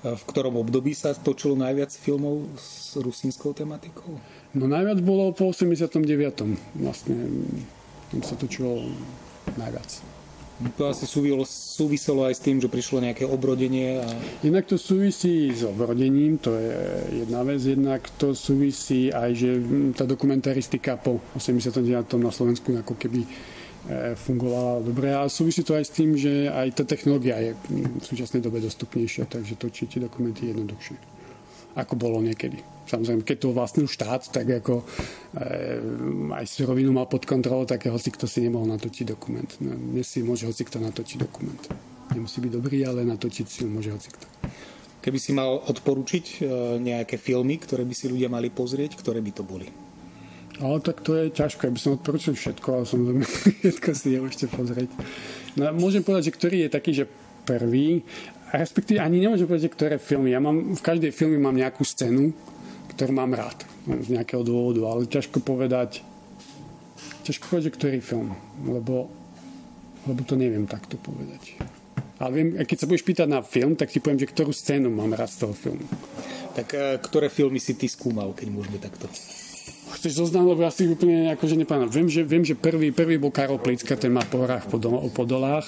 V 0.00 0.22
ktorom 0.26 0.58
období 0.58 0.96
sa 0.96 1.14
točilo 1.14 1.54
najviac 1.54 1.92
filmov 1.92 2.50
s 2.58 2.98
rusínskou 2.98 3.54
tematikou? 3.54 4.18
No 4.56 4.66
najviac 4.66 4.98
bolo 5.04 5.30
po 5.30 5.54
89. 5.54 6.02
Vlastne 6.80 7.16
tam 8.10 8.20
sa 8.26 8.34
točilo 8.34 8.90
najviac. 9.54 10.19
To 10.60 10.92
asi 10.92 11.08
súviselo, 11.08 11.48
súviselo 11.48 12.28
aj 12.28 12.36
s 12.36 12.44
tým, 12.44 12.60
že 12.60 12.68
prišlo 12.68 13.00
nejaké 13.00 13.24
obrodenie. 13.24 13.96
A... 13.96 14.08
Inak 14.44 14.68
to 14.68 14.76
súvisí 14.76 15.48
s 15.56 15.64
obrodením, 15.64 16.36
to 16.36 16.52
je 16.52 16.76
jedna 17.24 17.40
vec. 17.48 17.64
Jednak 17.64 18.04
to 18.20 18.36
súvisí 18.36 19.08
aj, 19.08 19.30
že 19.32 19.50
tá 19.96 20.04
dokumentaristika 20.04 21.00
po 21.00 21.24
89. 21.32 21.80
na 22.20 22.28
Slovensku 22.28 22.76
ako 22.76 22.92
keby 22.92 23.24
e, 23.24 23.28
fungovala 24.12 24.84
dobre 24.84 25.16
a 25.16 25.24
súvisí 25.32 25.64
to 25.64 25.72
aj 25.72 25.84
s 25.88 25.92
tým, 25.96 26.12
že 26.12 26.52
aj 26.52 26.76
tá 26.76 26.84
technológia 26.84 27.40
je 27.40 27.56
v 27.56 28.04
súčasnej 28.04 28.44
dobe 28.44 28.60
dostupnejšia, 28.60 29.32
takže 29.32 29.56
točíte 29.56 29.96
dokumenty 29.96 30.52
jednoduchšie 30.52 31.20
ako 31.78 31.94
bolo 31.94 32.18
niekedy. 32.18 32.58
Samozrejme, 32.90 33.22
keď 33.22 33.38
to 33.38 33.54
vlastnil 33.54 33.86
štát, 33.86 34.34
tak 34.34 34.50
ako 34.50 34.82
e, 34.82 34.84
aj 36.34 36.44
surovinu 36.50 36.90
mal 36.90 37.06
pod 37.06 37.22
kontrolou, 37.22 37.62
tak 37.62 37.86
hoci 37.86 38.10
kto 38.10 38.26
si 38.26 38.42
nemohol 38.42 38.66
natočiť 38.74 39.06
dokument. 39.06 39.46
No, 39.62 39.78
dnes 39.78 40.10
si 40.10 40.26
môže 40.26 40.50
hoci 40.50 40.66
kto 40.66 40.82
natočiť 40.82 41.22
dokument. 41.22 41.62
Nemusí 42.10 42.42
byť 42.42 42.50
dobrý, 42.50 42.82
ale 42.82 43.06
natočiť 43.06 43.46
si 43.46 43.62
môže 43.62 43.94
hoci 43.94 44.10
kto. 44.10 44.26
Keby 45.06 45.18
si 45.22 45.30
mal 45.30 45.62
odporučiť 45.70 46.24
e, 46.26 46.38
nejaké 46.82 47.14
filmy, 47.14 47.62
ktoré 47.62 47.86
by 47.86 47.94
si 47.94 48.10
ľudia 48.10 48.26
mali 48.26 48.50
pozrieť, 48.50 48.98
ktoré 48.98 49.22
by 49.22 49.32
to 49.38 49.46
boli? 49.46 49.70
Ale 50.58 50.82
tak 50.82 51.06
to 51.06 51.14
je 51.14 51.30
ťažké, 51.30 51.70
aby 51.70 51.78
som 51.78 51.94
odporučil 51.94 52.34
všetko, 52.34 52.68
ale 52.74 52.84
samozrejme 52.90 53.22
všetko 53.62 53.88
si 53.94 54.06
nemôžete 54.18 54.46
pozrieť. 54.50 54.90
No, 55.54 55.70
môžem 55.78 56.02
povedať, 56.02 56.34
že 56.34 56.36
ktorý 56.42 56.56
je 56.66 56.74
taký, 56.74 56.90
že 56.90 57.04
prvý 57.46 58.02
respektíve 58.52 58.98
ani 58.98 59.22
nemôžem 59.22 59.46
povedať, 59.46 59.70
ktoré 59.70 59.96
filmy. 60.02 60.34
Ja 60.34 60.42
mám, 60.42 60.74
v 60.74 60.82
každej 60.82 61.14
filme 61.14 61.38
mám 61.38 61.54
nejakú 61.54 61.86
scénu, 61.86 62.34
ktorú 62.94 63.12
mám 63.14 63.32
rád. 63.32 63.62
Z 63.86 64.12
nejakého 64.12 64.44
dôvodu, 64.44 64.84
ale 64.90 65.08
ťažko 65.08 65.40
povedať 65.40 66.04
ťažko 67.30 67.44
povedať, 67.46 67.70
ktorý 67.76 67.98
film, 68.02 68.34
lebo, 68.64 69.06
lebo 70.08 70.20
to 70.24 70.34
neviem 70.34 70.64
takto 70.64 70.96
povedať. 70.98 71.60
Ale 72.20 72.30
viem, 72.36 72.48
keď 72.66 72.76
sa 72.84 72.88
budeš 72.88 73.06
pýtať 73.06 73.28
na 73.30 73.40
film, 73.40 73.78
tak 73.78 73.88
ti 73.88 74.02
poviem, 74.02 74.20
že 74.20 74.28
ktorú 74.28 74.52
scénu 74.52 74.92
mám 74.92 75.14
rád 75.16 75.30
z 75.32 75.38
toho 75.46 75.54
filmu. 75.56 75.86
Tak 76.52 76.66
eh, 76.74 76.98
ktoré 77.00 77.32
filmy 77.32 77.62
si 77.62 77.72
ty 77.78 77.88
skúmal, 77.88 78.36
keď 78.36 78.46
môžeme 78.52 78.76
takto? 78.76 79.08
Chceš 79.90 80.22
zoznam, 80.22 80.46
lebo 80.46 80.62
ja 80.62 80.70
si 80.70 80.86
úplne 80.86 81.34
akože 81.34 81.58
nepamätám. 81.58 81.90
Viem, 81.90 82.08
že, 82.08 82.22
viem, 82.22 82.44
že 82.46 82.54
prvý, 82.54 82.94
prvý 82.94 83.18
bol 83.18 83.34
Karol 83.34 83.58
Plicka, 83.58 83.98
ten 83.98 84.14
má 84.14 84.22
po 84.22 84.46
horách, 84.46 84.70
po, 84.70 84.78
do, 84.78 85.02
po 85.10 85.26
dolách. 85.26 85.66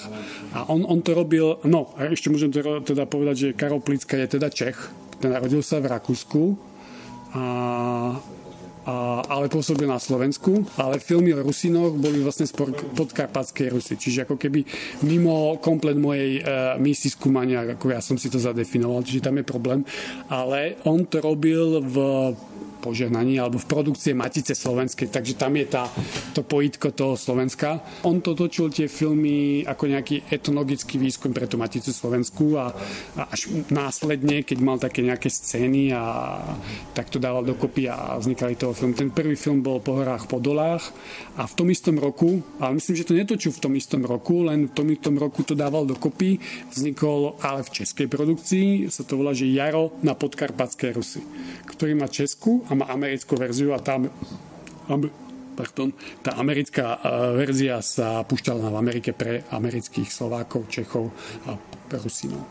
A 0.55 0.63
on, 0.71 0.87
on 0.87 1.03
to 1.03 1.11
robil, 1.11 1.59
no, 1.67 1.91
a 1.99 2.07
ešte 2.07 2.31
môžem 2.31 2.47
teda 2.87 3.03
povedať, 3.03 3.35
že 3.35 3.47
Karol 3.51 3.83
Plicka 3.83 4.15
je 4.15 4.39
teda 4.39 4.47
Čech. 4.47 4.79
Ten 5.19 5.35
narodil 5.35 5.59
sa 5.59 5.83
v 5.83 5.91
Rakúsku. 5.91 6.72
A, 7.33 7.43
a, 8.83 8.93
ale 9.25 9.49
pôsobil 9.49 9.89
na 9.89 9.97
Slovensku, 9.97 10.67
ale 10.77 11.01
filmy 11.01 11.33
o 11.33 11.41
Rusinoch 11.41 11.97
boli 11.97 12.21
vlastne 12.21 12.45
z 12.45 12.53
podkarpatskej 12.93 13.73
Rusy, 13.73 13.97
čiže 13.97 14.27
ako 14.27 14.35
keby 14.37 14.61
mimo 15.07 15.57
komplet 15.57 15.95
mojej 15.95 16.43
uh, 16.43 16.75
misi 16.77 17.09
skúmania, 17.09 17.63
ako 17.73 17.95
ja 17.95 18.03
som 18.03 18.19
si 18.19 18.27
to 18.29 18.37
zadefinoval, 18.37 19.01
čiže 19.01 19.25
tam 19.25 19.39
je 19.39 19.45
problém, 19.47 19.81
ale 20.29 20.77
on 20.85 21.07
to 21.07 21.23
robil 21.23 21.79
v 21.79 21.95
požehnaní 22.83 23.39
alebo 23.39 23.55
v 23.55 23.69
produkcie 23.71 24.11
Matice 24.11 24.51
slovenskej, 24.51 25.07
takže 25.07 25.39
tam 25.39 25.55
je 25.55 25.65
tá, 25.71 25.87
to 26.35 26.43
pojitko 26.43 26.91
toho 26.91 27.15
Slovenska. 27.15 27.79
On 28.03 28.19
to 28.19 28.35
točil 28.35 28.67
tie 28.67 28.91
filmy 28.91 29.63
ako 29.63 29.87
nejaký 29.87 30.27
etnologický 30.27 30.99
výskum 30.99 31.31
pre 31.31 31.47
tú 31.47 31.55
Maticu 31.55 31.95
Slovensku 31.95 32.59
a, 32.59 32.75
a 33.15 33.31
až 33.31 33.47
následne, 33.71 34.43
keď 34.43 34.57
mal 34.59 34.75
také 34.75 34.99
nejaké 34.99 35.31
scény 35.31 35.95
a 35.95 36.03
tak 36.91 37.07
to 37.07 37.23
dával 37.23 37.47
dokopy 37.47 37.87
a 37.87 38.19
vznikali 38.19 38.59
toho 38.59 38.75
film. 38.75 38.91
Ten 38.91 39.15
prvý 39.15 39.39
film 39.39 39.63
bol 39.63 39.79
Po 39.79 40.01
horách, 40.01 40.25
po 40.25 40.41
dolách 40.41 40.89
a 41.37 41.45
v 41.45 41.53
tom 41.53 41.69
istom 41.69 42.01
roku, 42.01 42.41
ale 42.57 42.81
myslím, 42.81 42.95
že 42.97 43.05
to 43.05 43.13
netočil 43.13 43.53
v 43.53 43.61
tom 43.61 43.73
istom 43.77 44.01
roku, 44.01 44.41
len 44.41 44.65
v 44.65 44.73
tom 44.73 44.87
istom 44.89 45.15
roku 45.21 45.45
to 45.45 45.53
dával 45.53 45.85
dokopy, 45.85 46.41
vznikol 46.73 47.37
ale 47.45 47.61
v 47.61 47.83
českej 47.83 48.09
produkcii, 48.09 48.89
sa 48.89 49.05
to 49.05 49.21
volá, 49.21 49.37
že 49.37 49.51
Jaro 49.51 49.93
na 50.01 50.17
podkarpatskej 50.17 50.97
Rusy, 50.97 51.21
ktorý 51.69 51.93
má 51.93 52.09
Česku 52.09 52.65
a 52.65 52.72
má 52.75 52.85
americkú 52.89 53.37
verziu 53.37 53.73
a 53.73 53.79
tá, 53.79 54.01
pardon, 55.53 55.89
tá 56.25 56.37
americká 56.37 56.97
verzia 57.37 57.81
sa 57.85 58.25
púšťala 58.25 58.73
v 58.73 58.77
Amerike 58.77 59.11
pre 59.13 59.45
amerických 59.53 60.09
Slovákov, 60.09 60.69
Čechov 60.69 61.13
a 61.45 61.57
Rusinov. 61.93 62.45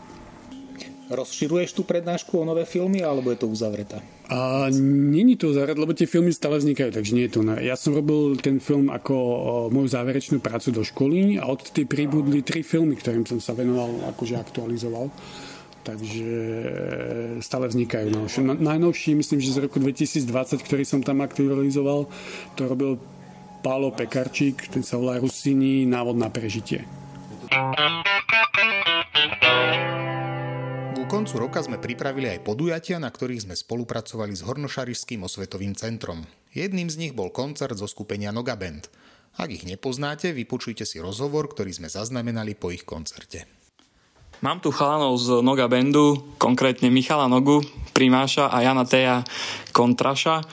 Rozširuješ 1.13 1.75
tú 1.75 1.83
prednášku 1.83 2.41
o 2.41 2.47
nové 2.47 2.63
filmy, 2.63 3.03
alebo 3.03 3.29
je 3.29 3.43
to 3.43 3.51
uzavretá? 3.51 3.99
A 4.31 4.71
není 4.73 5.35
to 5.35 5.51
uzavreté, 5.51 5.75
lebo 5.75 5.91
tie 5.91 6.07
filmy 6.07 6.31
stále 6.31 6.57
vznikajú, 6.57 6.95
takže 6.95 7.11
nie 7.13 7.27
je 7.27 7.33
to. 7.37 7.41
Ne. 7.43 7.59
Ja 7.59 7.75
som 7.75 7.91
robil 7.91 8.39
ten 8.39 8.63
film 8.63 8.87
ako 8.87 9.13
moju 9.69 9.91
záverečnú 9.91 10.39
prácu 10.39 10.71
do 10.71 10.81
školy 10.81 11.37
a 11.37 11.51
od 11.51 11.59
tej 11.69 11.85
pribudli 11.85 12.39
tri 12.41 12.63
filmy, 12.63 12.95
ktorým 12.95 13.27
som 13.27 13.37
sa 13.43 13.51
venoval, 13.51 14.15
akože 14.15 14.39
aktualizoval 14.39 15.11
takže 15.83 16.27
stále 17.43 17.67
vznikajú. 17.67 18.07
No. 18.09 18.25
Najnovší, 18.55 19.19
myslím, 19.19 19.43
že 19.43 19.53
z 19.53 19.63
roku 19.67 19.77
2020, 19.83 20.63
ktorý 20.63 20.83
som 20.87 21.03
tam 21.03 21.19
aktualizoval, 21.21 22.07
to 22.55 22.61
robil 22.65 22.97
Pálo 23.63 23.95
Pekarčík, 23.95 24.67
ten 24.71 24.83
sa 24.83 24.99
volá 24.99 25.19
Rusini, 25.19 25.87
návod 25.87 26.19
na 26.19 26.27
prežitie. 26.27 26.83
Ku 30.91 31.03
koncu 31.07 31.35
roka 31.39 31.63
sme 31.63 31.79
pripravili 31.79 32.27
aj 32.27 32.43
podujatia, 32.43 32.99
na 32.99 33.07
ktorých 33.07 33.47
sme 33.47 33.55
spolupracovali 33.55 34.35
s 34.35 34.43
Hornošarišským 34.43 35.23
osvetovým 35.23 35.79
centrom. 35.79 36.27
Jedným 36.51 36.91
z 36.91 36.99
nich 36.99 37.13
bol 37.15 37.31
koncert 37.31 37.79
zo 37.79 37.87
skupenia 37.87 38.35
Noga 38.35 38.59
Band. 38.59 38.91
Ak 39.39 39.49
ich 39.49 39.65
nepoznáte, 39.65 40.35
vypočujte 40.35 40.85
si 40.85 40.99
rozhovor, 41.01 41.47
ktorý 41.49 41.71
sme 41.73 41.89
zaznamenali 41.89 42.53
po 42.53 42.69
ich 42.69 42.85
koncerte. 42.85 43.62
Mám 44.43 44.59
tu 44.59 44.75
chalanov 44.75 45.15
z 45.23 45.39
Noga 45.39 45.71
Bandu, 45.71 46.35
konkrétne 46.35 46.91
Michala 46.91 47.31
Nogu, 47.31 47.63
Primáša 47.95 48.51
a 48.51 48.59
Jana 48.59 48.83
Teja 48.83 49.23
Kontraša. 49.71 50.43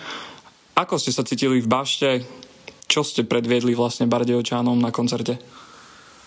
Ako 0.78 0.94
ste 0.94 1.10
sa 1.10 1.26
cítili 1.26 1.58
v 1.58 1.66
bašte? 1.66 2.22
Čo 2.86 3.02
ste 3.02 3.26
predviedli 3.26 3.74
vlastne 3.74 4.06
Bardejovčánom 4.06 4.78
na 4.78 4.94
koncerte? 4.94 5.42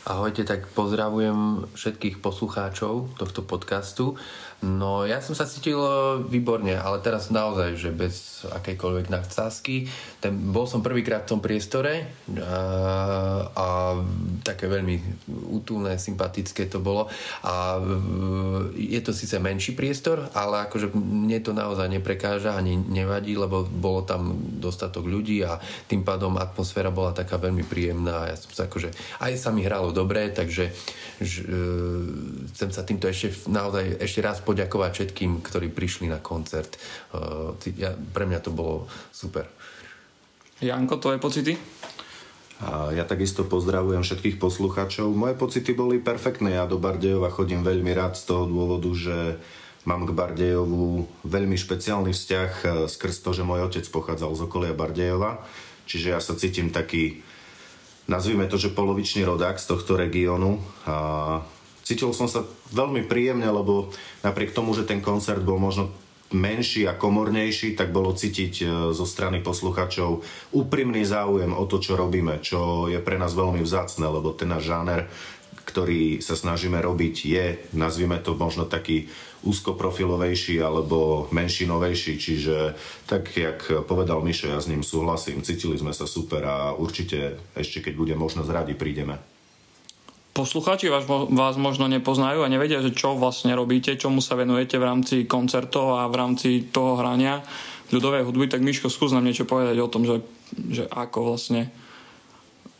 Ahojte, 0.03 0.43
tak 0.43 0.75
pozdravujem 0.75 1.71
všetkých 1.71 2.19
poslucháčov 2.19 3.15
tohto 3.15 3.47
podcastu. 3.47 4.19
No 4.63 5.03
ja 5.03 5.19
som 5.19 5.35
sa 5.35 5.43
cítil 5.43 5.75
e, 5.75 6.23
výborne, 6.31 6.71
ale 6.79 7.03
teraz 7.03 7.27
naozaj, 7.27 7.75
že 7.75 7.91
bez 7.91 8.47
akejkoľvek 8.47 9.11
nadsázky. 9.11 9.91
Ten, 10.23 10.39
bol 10.55 10.63
som 10.63 10.79
prvýkrát 10.79 11.27
v 11.27 11.31
tom 11.35 11.41
priestore 11.43 12.07
a, 12.39 12.59
a 13.51 13.67
také 14.39 14.71
veľmi 14.71 15.27
útulné, 15.51 15.99
sympatické 15.99 16.71
to 16.71 16.79
bolo. 16.79 17.11
A 17.43 17.83
je 18.75 18.99
to 19.03 19.11
síce 19.11 19.35
menší 19.35 19.75
priestor, 19.75 20.31
ale 20.31 20.63
akože 20.63 20.95
mne 20.95 21.43
to 21.43 21.51
naozaj 21.51 21.91
neprekáža 21.91 22.55
ani 22.55 22.79
nevadí, 22.79 23.35
lebo 23.35 23.67
bolo 23.67 24.07
tam 24.07 24.31
dostatok 24.63 25.03
ľudí 25.03 25.43
a 25.43 25.59
tým 25.91 26.07
pádom 26.07 26.39
atmosféra 26.39 26.87
bola 26.87 27.11
taká 27.11 27.35
veľmi 27.35 27.67
príjemná. 27.67 28.31
Ja 28.31 28.39
som 28.39 28.51
sa 28.55 28.71
akože, 28.71 28.95
aj 29.19 29.33
sa 29.35 29.51
mi 29.51 29.67
hralo 29.67 29.91
dobre, 29.91 30.31
takže 30.31 30.71
že, 31.19 31.41
chcem 32.55 32.69
sa 32.71 32.87
týmto 32.87 33.11
ešte 33.11 33.51
naozaj 33.51 33.99
ešte 33.99 34.23
raz 34.23 34.39
poďakovať 34.39 34.52
všetkým, 34.55 35.41
ktorí 35.41 35.73
prišli 35.73 36.07
na 36.07 36.21
koncert. 36.21 36.77
Ja, 37.77 37.93
pre 37.93 38.29
mňa 38.29 38.39
to 38.39 38.51
bolo 38.53 38.85
super. 39.09 39.49
Janko, 40.63 41.01
tvoje 41.01 41.19
pocity? 41.19 41.53
A 42.63 42.95
ja 42.95 43.03
takisto 43.03 43.43
pozdravujem 43.43 44.05
všetkých 44.05 44.39
poslucháčov. 44.39 45.11
Moje 45.11 45.35
pocity 45.35 45.75
boli 45.75 45.99
perfektné. 45.99 46.55
Ja 46.55 46.63
do 46.63 46.79
Bardejova 46.79 47.27
chodím 47.27 47.65
veľmi 47.65 47.91
rád 47.91 48.15
z 48.15 48.31
toho 48.31 48.47
dôvodu, 48.47 48.87
že 48.95 49.35
mám 49.83 50.07
k 50.07 50.15
Bardejovu 50.15 51.03
veľmi 51.27 51.59
špeciálny 51.59 52.15
vzťah 52.15 52.51
e, 52.63 52.65
skrz 52.87 53.19
to, 53.19 53.35
že 53.35 53.43
môj 53.43 53.67
otec 53.67 53.83
pochádzal 53.91 54.31
z 54.39 54.41
okolia 54.47 54.71
Bardejova. 54.71 55.43
Čiže 55.83 56.15
ja 56.15 56.19
sa 56.23 56.39
cítim 56.39 56.71
taký 56.71 57.19
nazvime 58.07 58.47
to, 58.47 58.55
že 58.55 58.71
polovičný 58.71 59.27
rodák 59.27 59.59
z 59.59 59.65
tohto 59.67 59.99
regiónu. 59.99 60.63
A 60.87 60.95
cítil 61.93 62.09
som 62.17 62.25
sa 62.25 62.41
veľmi 62.73 63.05
príjemne, 63.05 63.45
lebo 63.45 63.93
napriek 64.25 64.57
tomu, 64.57 64.73
že 64.73 64.89
ten 64.89 64.97
koncert 64.97 65.45
bol 65.45 65.61
možno 65.61 65.93
menší 66.33 66.89
a 66.89 66.97
komornejší, 66.97 67.77
tak 67.77 67.93
bolo 67.93 68.09
cítiť 68.17 68.53
e, 68.57 68.65
zo 68.89 69.05
strany 69.05 69.45
posluchačov 69.45 70.25
úprimný 70.49 71.05
záujem 71.05 71.53
o 71.53 71.61
to, 71.69 71.77
čo 71.77 71.93
robíme, 71.93 72.41
čo 72.41 72.89
je 72.89 72.97
pre 72.97 73.21
nás 73.21 73.37
veľmi 73.37 73.61
vzácne, 73.61 74.09
lebo 74.09 74.33
ten 74.33 74.49
náš 74.49 74.73
žáner 74.73 75.05
ktorý 75.63 76.19
sa 76.19 76.35
snažíme 76.35 76.77
robiť, 76.83 77.15
je, 77.23 77.45
nazvime 77.73 78.19
to 78.19 78.35
možno 78.35 78.67
taký 78.67 79.07
úzkoprofilovejší 79.47 80.59
alebo 80.59 81.25
menšinovejší, 81.31 82.13
čiže 82.19 82.75
tak, 83.07 83.31
jak 83.33 83.87
povedal 83.87 84.21
Mišo, 84.21 84.51
ja 84.51 84.59
s 84.59 84.69
ním 84.69 84.83
súhlasím, 84.83 85.41
cítili 85.41 85.79
sme 85.79 85.95
sa 85.95 86.05
super 86.05 86.43
a 86.45 86.75
určite 86.75 87.39
ešte 87.55 87.79
keď 87.79 87.93
bude 87.95 88.15
možnosť 88.19 88.49
radi 88.53 88.75
prídeme. 88.75 89.32
Poslucháči 90.33 90.89
vás, 90.89 91.05
vás 91.29 91.55
možno 91.61 91.85
nepoznajú 91.85 92.41
a 92.41 92.49
nevedia, 92.49 92.81
že 92.81 92.89
čo 92.89 93.13
vlastne 93.13 93.53
robíte, 93.53 93.93
čomu 94.01 94.17
sa 94.17 94.33
venujete 94.33 94.81
v 94.81 94.87
rámci 94.89 95.15
koncertov 95.29 96.01
a 96.01 96.09
v 96.09 96.15
rámci 96.17 96.73
toho 96.73 96.97
hrania 96.97 97.45
ľudovej 97.93 98.25
hudby, 98.25 98.49
tak 98.49 98.65
Miško, 98.65 98.89
skús 98.89 99.13
nám 99.13 99.29
niečo 99.29 99.45
povedať 99.45 99.77
o 99.77 99.91
tom, 99.93 100.09
že, 100.09 100.25
že 100.73 100.89
ako 100.89 101.29
vlastne, 101.29 101.69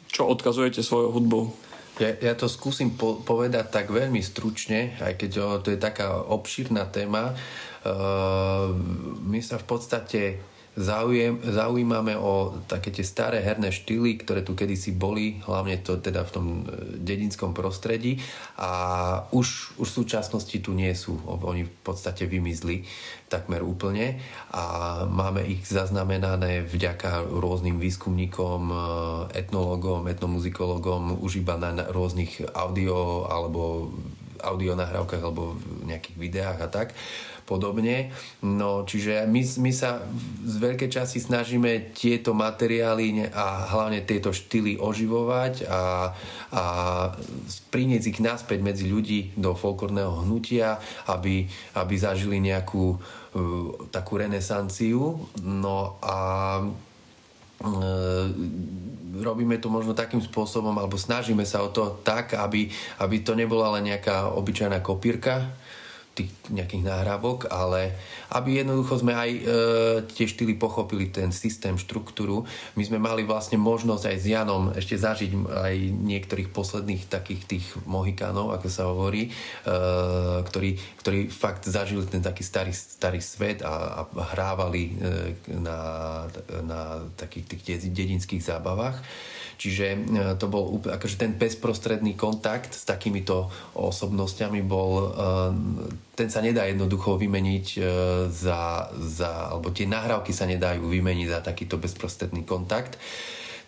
čo 0.09 0.25
odkazujete 0.25 0.81
svojou 0.81 1.13
hudbou. 1.13 1.53
Ja, 2.01 2.17
ja 2.17 2.33
to 2.33 2.49
skúsim 2.49 2.97
po, 2.97 3.21
povedať 3.21 3.69
tak 3.69 3.93
veľmi 3.93 4.17
stručne, 4.25 4.97
aj 4.97 5.13
keď 5.21 5.61
to 5.61 5.69
je 5.69 5.77
taká 5.77 6.25
obšírna 6.25 6.89
téma. 6.89 7.37
Uh, 7.85 8.73
my 9.29 9.37
sa 9.45 9.61
v 9.61 9.65
podstate 9.69 10.21
Zaujem, 10.73 11.37
zaujímame 11.37 12.17
o 12.17 12.49
také 12.65 12.89
tie 12.89 13.05
staré 13.05 13.45
herné 13.45 13.69
štýly, 13.69 14.17
ktoré 14.17 14.41
tu 14.41 14.57
kedysi 14.57 14.89
boli, 14.89 15.37
hlavne 15.45 15.77
to 15.77 16.01
teda 16.01 16.25
v 16.25 16.31
tom 16.33 16.45
e, 16.65 16.97
dedinskom 16.97 17.53
prostredí 17.53 18.17
a 18.57 18.71
už, 19.29 19.77
už 19.77 19.87
v 19.93 19.97
súčasnosti 20.01 20.57
tu 20.57 20.73
nie 20.73 20.89
sú. 20.97 21.21
Oni 21.29 21.69
v 21.69 21.73
podstate 21.85 22.25
vymizli 22.25 22.89
takmer 23.29 23.61
úplne 23.61 24.17
a 24.49 25.05
máme 25.05 25.45
ich 25.45 25.61
zaznamenané 25.61 26.65
vďaka 26.65 27.21
rôznym 27.21 27.77
výskumníkom, 27.77 28.61
e, 28.73 28.75
etnologom, 29.37 30.09
etnomuzikologom 30.09 31.21
už 31.21 31.45
iba 31.45 31.53
na 31.53 31.85
rôznych 31.85 32.49
audio 32.57 33.29
alebo 33.29 33.93
audio 34.41 34.73
nahrávkach 34.73 35.21
alebo 35.21 35.53
v 35.53 35.85
nejakých 35.85 36.17
videách 36.17 36.57
a 36.65 36.67
tak. 36.67 36.97
Uh, 36.97 37.32
podobne. 37.43 38.11
No, 38.41 38.87
čiže 38.87 39.27
my, 39.27 39.41
my 39.59 39.71
sa 39.71 40.03
z 40.43 40.55
veľkej 40.59 40.89
časti 40.89 41.19
snažíme 41.19 41.93
tieto 41.95 42.31
materiály 42.31 43.29
a 43.31 43.67
hlavne 43.69 44.03
tieto 44.07 44.31
štýly 44.31 44.79
oživovať 44.79 45.67
a, 45.67 46.11
a 46.55 46.63
priniesť 47.69 48.07
ich 48.09 48.19
naspäť 48.23 48.59
medzi 48.63 48.87
ľudí 48.87 49.35
do 49.35 49.53
folklórneho 49.53 50.23
hnutia, 50.23 50.79
aby, 51.11 51.45
aby 51.75 51.95
zažili 51.99 52.39
nejakú 52.39 52.95
uh, 52.95 52.99
takú 53.91 54.17
renesanciu. 54.17 55.19
No 55.43 55.99
a 55.99 56.17
uh, 56.63 58.27
robíme 59.21 59.61
to 59.61 59.69
možno 59.69 59.93
takým 59.93 60.19
spôsobom, 60.19 60.73
alebo 60.73 60.97
snažíme 60.97 61.45
sa 61.45 61.61
o 61.61 61.69
to 61.69 62.01
tak, 62.01 62.33
aby, 62.33 62.71
aby 62.99 63.15
to 63.21 63.37
nebola 63.37 63.77
len 63.77 63.93
nejaká 63.93 64.33
obyčajná 64.33 64.81
kopírka, 64.81 65.53
tých 66.13 66.29
nejakých 66.53 66.85
náhrávok, 66.85 67.49
ale 67.49 67.97
aby 68.29 68.61
jednoducho 68.61 69.01
sme 69.01 69.17
aj 69.17 69.31
e, 69.33 69.41
tie 70.13 70.29
štýly 70.29 70.53
pochopili, 70.61 71.09
ten 71.09 71.33
systém, 71.33 71.73
štruktúru. 71.73 72.45
My 72.77 72.83
sme 72.85 73.01
mali 73.01 73.25
vlastne 73.25 73.57
možnosť 73.57 74.03
aj 74.13 74.17
s 74.21 74.25
Janom 74.29 74.63
ešte 74.77 74.93
zažiť 74.93 75.31
aj 75.49 75.73
niektorých 75.89 76.53
posledných 76.53 77.09
takých 77.09 77.41
tých 77.49 77.65
mohikánov, 77.89 78.53
ako 78.53 78.67
sa 78.69 78.85
hovorí, 78.85 79.29
e, 79.29 79.31
ktorí, 80.45 80.77
ktorí 81.01 81.19
fakt 81.33 81.65
zažili 81.65 82.05
ten 82.05 82.21
taký 82.21 82.45
starý, 82.45 82.73
starý 82.73 83.17
svet 83.17 83.65
a, 83.65 84.05
a 84.05 84.21
hrávali 84.37 84.93
e, 84.93 84.93
na, 85.57 85.79
na 86.61 86.81
takých 87.17 87.57
tých 87.57 87.89
dedinských 87.89 88.41
zábavách. 88.45 89.01
Čiže 89.57 89.85
e, 89.93 89.97
to 90.37 90.45
bol 90.49 90.81
akože 90.81 91.15
ten 91.19 91.31
bezprostredný 91.37 92.17
kontakt 92.17 92.73
s 92.73 92.83
takýmito 92.87 93.49
osobnosťami 93.77 94.61
bol, 94.65 94.91
e, 94.93 95.07
ten 96.17 96.29
sa 96.29 96.41
nedá 96.41 96.65
jednoducho 96.65 97.17
vymeniť 97.17 97.67
e, 97.77 97.81
za, 98.29 98.89
za 98.93 99.53
alebo 99.53 99.69
tie 99.69 99.85
nahrávky 99.89 100.33
sa 100.33 100.49
nedajú 100.49 100.89
vymeniť 100.89 101.27
za 101.29 101.39
takýto 101.45 101.77
bezprostredný 101.77 102.45
kontakt. 102.45 102.97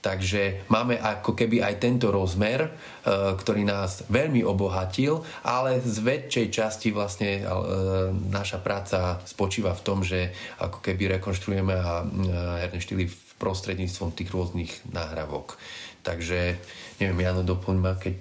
Takže 0.06 0.70
máme 0.70 1.02
ako 1.02 1.34
keby 1.34 1.66
aj 1.66 1.82
tento 1.82 2.14
rozmer, 2.14 2.70
ktorý 3.10 3.66
nás 3.66 4.06
veľmi 4.06 4.46
obohatil, 4.46 5.26
ale 5.42 5.82
z 5.82 5.98
väčšej 5.98 6.48
časti 6.54 6.94
vlastne 6.94 7.42
naša 8.30 8.62
práca 8.62 9.18
spočíva 9.26 9.74
v 9.74 9.82
tom, 9.82 10.06
že 10.06 10.30
ako 10.62 10.86
keby 10.86 11.18
rekonštruujeme 11.18 11.74
a 11.74 12.06
herné 12.62 12.78
štýly 12.86 13.25
prostredníctvom 13.38 14.16
tých 14.16 14.30
rôznych 14.32 14.72
náhrávok. 14.90 15.60
Takže, 16.06 16.60
neviem, 17.02 17.20
Jano, 17.26 17.42
doplň 17.44 17.78
ma, 17.78 17.94
keď... 17.98 18.18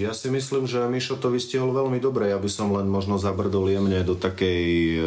Ja 0.00 0.16
si 0.16 0.32
myslím, 0.32 0.64
že 0.64 0.88
Mišo 0.88 1.20
to 1.20 1.28
vystihol 1.28 1.76
veľmi 1.76 2.00
dobre. 2.00 2.32
Ja 2.32 2.40
by 2.40 2.48
som 2.48 2.72
len 2.72 2.88
možno 2.88 3.20
zabrdol 3.20 3.68
jemne 3.68 4.00
do 4.00 4.16
takej 4.16 4.64
e, 4.64 4.98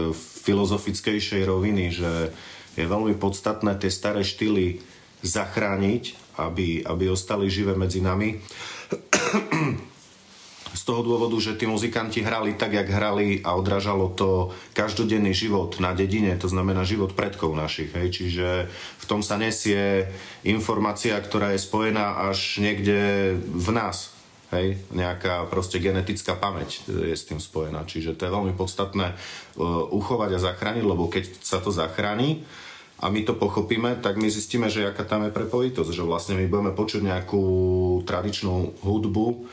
filozofickejšej 0.46 1.41
roviny, 1.50 1.89
že 1.89 2.30
je 2.78 2.86
veľmi 2.86 3.17
podstatné 3.17 3.74
tie 3.82 3.89
staré 3.89 4.22
štýly 4.22 4.78
zachrániť, 5.26 6.38
aby, 6.38 6.86
aby 6.86 7.06
ostali 7.10 7.50
živé 7.50 7.74
medzi 7.74 8.02
nami 8.02 8.38
z 10.74 10.82
toho 10.82 11.06
dôvodu, 11.06 11.38
že 11.38 11.54
tí 11.54 11.70
muzikanti 11.70 12.26
hrali 12.26 12.58
tak, 12.58 12.74
jak 12.74 12.90
hrali 12.90 13.46
a 13.46 13.54
odrážalo 13.54 14.10
to 14.10 14.50
každodenný 14.74 15.32
život 15.32 15.78
na 15.78 15.94
dedine, 15.94 16.34
to 16.36 16.50
znamená 16.50 16.82
život 16.82 17.14
predkov 17.14 17.54
našich. 17.54 17.94
Hej. 17.94 18.08
Čiže 18.18 18.48
v 18.74 19.06
tom 19.06 19.22
sa 19.22 19.38
nesie 19.38 20.10
informácia, 20.42 21.14
ktorá 21.22 21.54
je 21.54 21.62
spojená 21.62 22.26
až 22.30 22.58
niekde 22.58 23.34
v 23.38 23.70
nás. 23.70 24.10
Hej, 24.54 24.78
nejaká 24.94 25.50
proste 25.50 25.82
genetická 25.82 26.38
pamäť 26.38 26.86
je 26.86 27.18
s 27.18 27.26
tým 27.26 27.42
spojená. 27.42 27.90
Čiže 27.90 28.14
to 28.14 28.30
je 28.30 28.36
veľmi 28.38 28.54
podstatné 28.54 29.18
uh, 29.18 29.90
uchovať 29.90 30.38
a 30.38 30.44
zachrániť, 30.46 30.86
lebo 30.86 31.10
keď 31.10 31.42
sa 31.42 31.58
to 31.58 31.74
zachráni, 31.74 32.46
a 33.04 33.12
my 33.12 33.20
to 33.28 33.36
pochopíme, 33.36 34.00
tak 34.00 34.16
my 34.16 34.32
zistíme, 34.32 34.72
že 34.72 34.88
aká 34.88 35.04
tam 35.04 35.28
je 35.28 35.36
prepojitosť, 35.36 35.92
že 35.92 36.08
vlastne 36.08 36.40
my 36.40 36.48
budeme 36.48 36.72
počuť 36.72 37.04
nejakú 37.04 37.44
tradičnú 38.08 38.80
hudbu, 38.80 39.44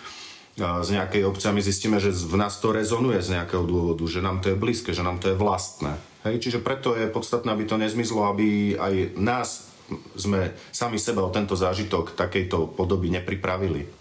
z 0.61 0.89
nejakej 0.97 1.23
obce 1.27 1.49
a 1.49 1.57
my 1.57 1.63
zistíme, 1.65 1.97
že 1.99 2.13
v 2.13 2.37
nás 2.37 2.61
to 2.61 2.71
rezonuje 2.71 3.21
z 3.25 3.41
nejakého 3.41 3.65
dôvodu, 3.65 4.05
že 4.07 4.21
nám 4.21 4.45
to 4.45 4.53
je 4.53 4.61
blízke, 4.61 4.93
že 4.93 5.03
nám 5.05 5.19
to 5.19 5.33
je 5.33 5.37
vlastné. 5.37 5.97
Hej, 6.29 6.45
čiže 6.45 6.59
preto 6.61 6.93
je 6.93 7.09
podstatné, 7.09 7.49
aby 7.49 7.65
to 7.65 7.81
nezmizlo, 7.81 8.29
aby 8.29 8.77
aj 8.77 9.17
nás 9.17 9.73
sme 10.15 10.55
sami 10.71 11.01
seba 11.01 11.27
o 11.27 11.35
tento 11.35 11.59
zážitok 11.59 12.15
takejto 12.15 12.77
podoby 12.79 13.11
nepripravili. 13.11 14.00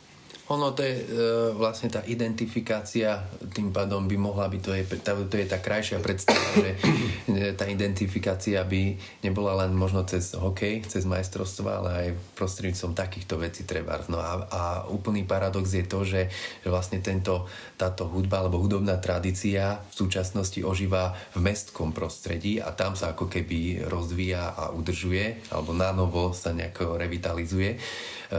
Ono 0.49 0.73
to 0.73 0.81
je 0.81 0.97
e, 0.97 1.03
vlastne 1.53 1.93
tá 1.93 2.01
identifikácia, 2.09 3.21
tým 3.53 3.69
pádom 3.69 4.09
by 4.09 4.17
mohla 4.17 4.49
byť, 4.49 4.61
to 4.65 4.71
je, 4.73 4.83
tá, 4.97 5.13
to 5.13 5.35
je 5.37 5.45
tá 5.45 5.61
krajšia 5.61 6.01
predstava, 6.01 6.41
že 6.57 6.73
e, 7.29 7.53
tá 7.53 7.69
identifikácia 7.69 8.65
by 8.65 8.97
nebola 9.21 9.61
len 9.61 9.77
možno 9.77 10.01
cez 10.09 10.33
hokej, 10.33 10.89
cez 10.89 11.05
majstrovstva, 11.05 11.69
ale 11.69 11.89
aj 11.93 12.07
prostredníctvom 12.33 12.97
takýchto 12.97 13.37
vecí 13.37 13.61
treba. 13.61 14.01
No 14.09 14.17
a, 14.17 14.49
a 14.49 14.61
úplný 14.89 15.21
paradox 15.21 15.69
je 15.69 15.85
to, 15.85 16.01
že, 16.01 16.33
že 16.65 16.67
vlastne 16.73 16.97
tento, 16.97 17.45
táto 17.77 18.09
hudba 18.09 18.41
alebo 18.41 18.57
hudobná 18.57 18.97
tradícia 18.97 19.85
v 19.93 19.93
súčasnosti 20.01 20.65
ožíva 20.65 21.13
v 21.37 21.45
mestskom 21.45 21.93
prostredí 21.93 22.57
a 22.57 22.73
tam 22.73 22.97
sa 22.97 23.13
ako 23.13 23.29
keby 23.29 23.85
rozvíja 23.85 24.57
a 24.57 24.73
udržuje, 24.73 25.53
alebo 25.53 25.77
nánovo 25.77 26.33
sa 26.33 26.57
nejako 26.57 26.97
revitalizuje. 26.97 27.77
Eh, 28.29 28.37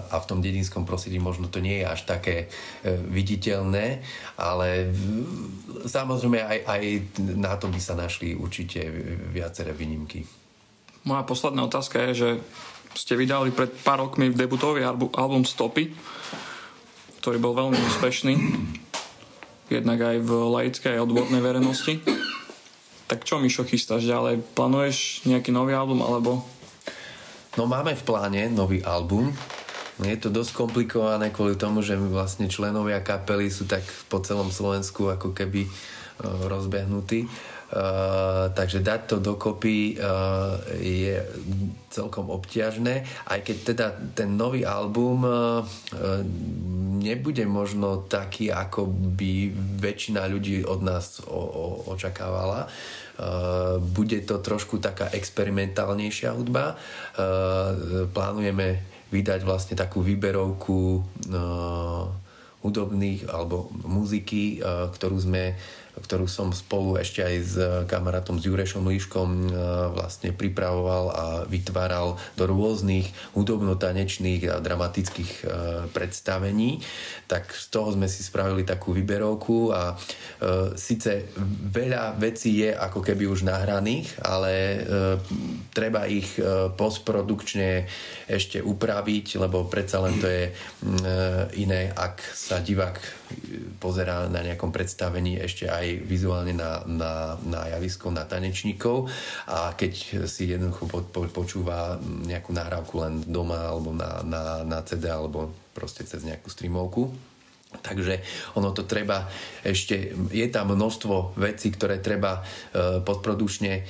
a 0.00 0.16
v 0.16 0.28
tom 0.32 0.40
dedinskom 0.40 0.88
prostredí 0.88 1.20
možno 1.20 1.52
to 1.52 1.60
nie 1.60 1.84
je 1.84 1.86
až 1.92 2.08
také 2.08 2.48
eh, 2.48 2.96
viditeľné, 2.96 4.00
ale 4.40 4.88
samozrejme 5.84 6.40
aj, 6.40 6.58
aj 6.64 6.82
na 7.36 7.52
to 7.60 7.68
by 7.68 7.76
sa 7.76 7.92
našli 7.92 8.32
určite 8.32 8.88
viaceré 9.28 9.76
výnimky. 9.76 10.24
Moja 11.04 11.20
posledná 11.28 11.68
otázka 11.68 12.00
je, 12.08 12.12
že 12.16 12.30
ste 12.96 13.12
vydali 13.12 13.52
pred 13.52 13.68
pár 13.84 14.08
rokmi 14.08 14.32
v 14.32 14.40
debutový 14.40 14.80
album 14.88 15.44
Stopy, 15.44 15.92
ktorý 17.20 17.36
bol 17.36 17.52
veľmi 17.52 17.76
úspešný, 17.76 18.34
jednak 19.68 20.00
aj 20.00 20.16
v 20.24 20.30
laickej 20.32 20.96
odbornej 20.96 21.44
verejnosti. 21.44 22.00
Tak 23.04 23.28
čo, 23.28 23.36
Mišo, 23.36 23.68
chystáš 23.68 24.08
ďalej? 24.08 24.40
Plánuješ 24.56 25.28
nejaký 25.28 25.52
nový 25.52 25.76
album, 25.76 26.00
alebo 26.00 26.40
No 27.56 27.64
máme 27.64 27.96
v 27.96 28.04
pláne 28.04 28.52
nový 28.52 28.84
album. 28.84 29.32
Je 30.04 30.12
to 30.20 30.28
dosť 30.28 30.52
komplikované 30.52 31.32
kvôli 31.32 31.56
tomu, 31.56 31.80
že 31.80 31.96
vlastne 31.96 32.52
členovia 32.52 33.00
kapely 33.00 33.48
sú 33.48 33.64
tak 33.64 33.80
po 34.12 34.20
celom 34.20 34.52
Slovensku 34.52 35.08
ako 35.08 35.32
keby 35.32 35.64
uh, 35.64 36.52
rozbehnutí. 36.52 37.24
Uh, 37.66 38.54
takže 38.54 38.78
dať 38.78 39.00
to 39.10 39.16
dokopy 39.18 39.98
uh, 39.98 40.54
je 40.78 41.18
celkom 41.90 42.30
obťažné, 42.30 43.02
aj 43.26 43.40
keď 43.42 43.56
teda 43.74 43.86
ten 44.14 44.38
nový 44.38 44.62
album 44.62 45.26
uh, 45.26 45.66
nebude 47.02 47.42
možno 47.42 48.06
taký, 48.06 48.54
ako 48.54 48.86
by 48.88 49.50
väčšina 49.82 50.30
ľudí 50.30 50.62
od 50.62 50.80
nás 50.86 51.18
o, 51.26 51.34
o, 51.34 51.64
očakávala. 51.90 52.70
Eh, 53.16 53.80
bude 53.80 54.20
to 54.28 54.44
trošku 54.44 54.76
taká 54.76 55.08
experimentálnejšia 55.08 56.36
hudba. 56.36 56.76
Eh, 56.76 58.04
plánujeme 58.12 58.84
vydať 59.08 59.40
vlastne 59.40 59.72
takú 59.72 60.04
výberovku 60.04 61.00
eh, 61.00 62.04
hudobných 62.60 63.30
alebo 63.30 63.70
muziky, 63.86 64.58
ktorú 64.90 65.22
sme 65.22 65.54
ktorú 65.96 66.28
som 66.28 66.52
spolu 66.52 67.00
ešte 67.00 67.24
aj 67.24 67.34
s 67.40 67.54
kamarátom 67.88 68.36
s 68.36 68.44
Jurešom 68.44 68.84
Líškom 68.84 69.28
e, 69.28 69.50
vlastne 69.96 70.30
pripravoval 70.36 71.04
a 71.12 71.24
vytváral 71.48 72.20
do 72.36 72.44
rôznych 72.44 73.08
hudobno-tanečných 73.32 74.42
a 74.52 74.60
dramatických 74.60 75.32
e, 75.40 75.44
predstavení. 75.90 76.84
Tak 77.24 77.48
z 77.50 77.66
toho 77.72 77.96
sme 77.96 78.06
si 78.06 78.20
spravili 78.20 78.62
takú 78.62 78.92
vyberovku 78.92 79.74
a 79.74 79.98
síce 80.78 81.32
veľa 81.72 82.14
vecí 82.20 82.62
je 82.62 82.70
ako 82.70 83.02
keby 83.02 83.26
už 83.26 83.42
nahraných, 83.42 84.14
ale 84.22 84.84
treba 85.74 86.06
ich 86.06 86.38
postprodukčne 86.78 87.88
ešte 88.30 88.62
upraviť, 88.62 89.42
lebo 89.42 89.66
predsa 89.66 90.06
len 90.06 90.14
to 90.22 90.28
je 90.30 90.44
iné, 91.58 91.90
ak 91.90 92.22
sa 92.30 92.62
divák 92.62 93.26
pozerá 93.82 94.30
na 94.30 94.42
nejakom 94.42 94.70
predstavení 94.70 95.38
ešte 95.42 95.66
aj 95.66 95.85
vizuálne 95.94 96.50
na, 96.50 96.82
na, 96.90 97.38
na 97.46 97.60
javisko, 97.78 98.10
na 98.10 98.26
tanečníkov. 98.26 99.06
A 99.46 99.78
keď 99.78 100.26
si 100.26 100.50
jednoducho 100.50 100.90
po, 100.90 100.98
po, 101.06 101.20
počúva 101.30 102.00
nejakú 102.02 102.50
nahrávku 102.50 102.94
len 102.98 103.14
doma 103.22 103.70
alebo 103.70 103.94
na, 103.94 104.26
na, 104.26 104.42
na 104.66 104.78
CD 104.82 105.06
alebo 105.06 105.54
proste 105.70 106.02
cez 106.02 106.26
nejakú 106.26 106.50
streamovku, 106.50 107.14
Takže 107.66 108.22
ono 108.54 108.70
to 108.70 108.86
treba 108.86 109.26
ešte, 109.66 110.14
je 110.30 110.46
tam 110.48 110.72
množstvo 110.72 111.34
vecí, 111.34 111.74
ktoré 111.74 111.98
treba 111.98 112.40
e, 112.40 113.02
podprodučne 113.02 113.72
e, 113.74 113.82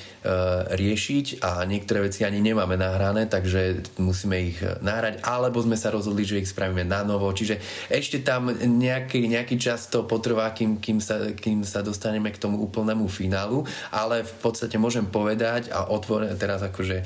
riešiť 0.73 1.45
a 1.45 1.63
niektoré 1.69 2.09
veci 2.09 2.25
ani 2.25 2.41
nemáme 2.41 2.81
nahrané, 2.81 3.29
takže 3.29 3.85
musíme 4.01 4.37
ich 4.41 4.59
nahrať, 4.81 5.21
alebo 5.21 5.61
sme 5.61 5.77
sa 5.77 5.93
rozhodli, 5.93 6.25
že 6.25 6.41
ich 6.41 6.49
spravíme 6.49 6.89
na 6.89 7.05
novo, 7.05 7.29
čiže 7.29 7.61
ešte 7.93 8.25
tam 8.25 8.49
nejaký, 8.57 9.29
nejaký 9.29 9.61
čas 9.61 9.93
to 9.93 10.09
potrvá, 10.09 10.57
kým, 10.57 10.81
kým, 10.81 10.99
sa, 10.99 11.29
kým 11.37 11.61
sa 11.61 11.85
dostaneme 11.85 12.33
k 12.33 12.41
tomu 12.41 12.65
úplnému 12.65 13.05
finálu, 13.13 13.69
ale 13.93 14.25
v 14.25 14.35
podstate 14.41 14.81
môžem 14.81 15.05
povedať 15.05 15.69
a 15.69 15.93
otvore, 15.93 16.33
teraz 16.41 16.65
akože 16.65 16.97
e, 17.01 17.05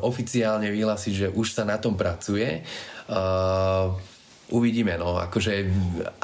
oficiálne 0.00 0.72
vyhlásiť, 0.72 1.12
že 1.12 1.26
už 1.28 1.52
sa 1.52 1.68
na 1.68 1.76
tom 1.76 1.92
pracuje. 1.92 2.64
E, 2.64 4.17
uvidíme, 4.48 4.96
no, 4.96 5.20
akože 5.20 5.68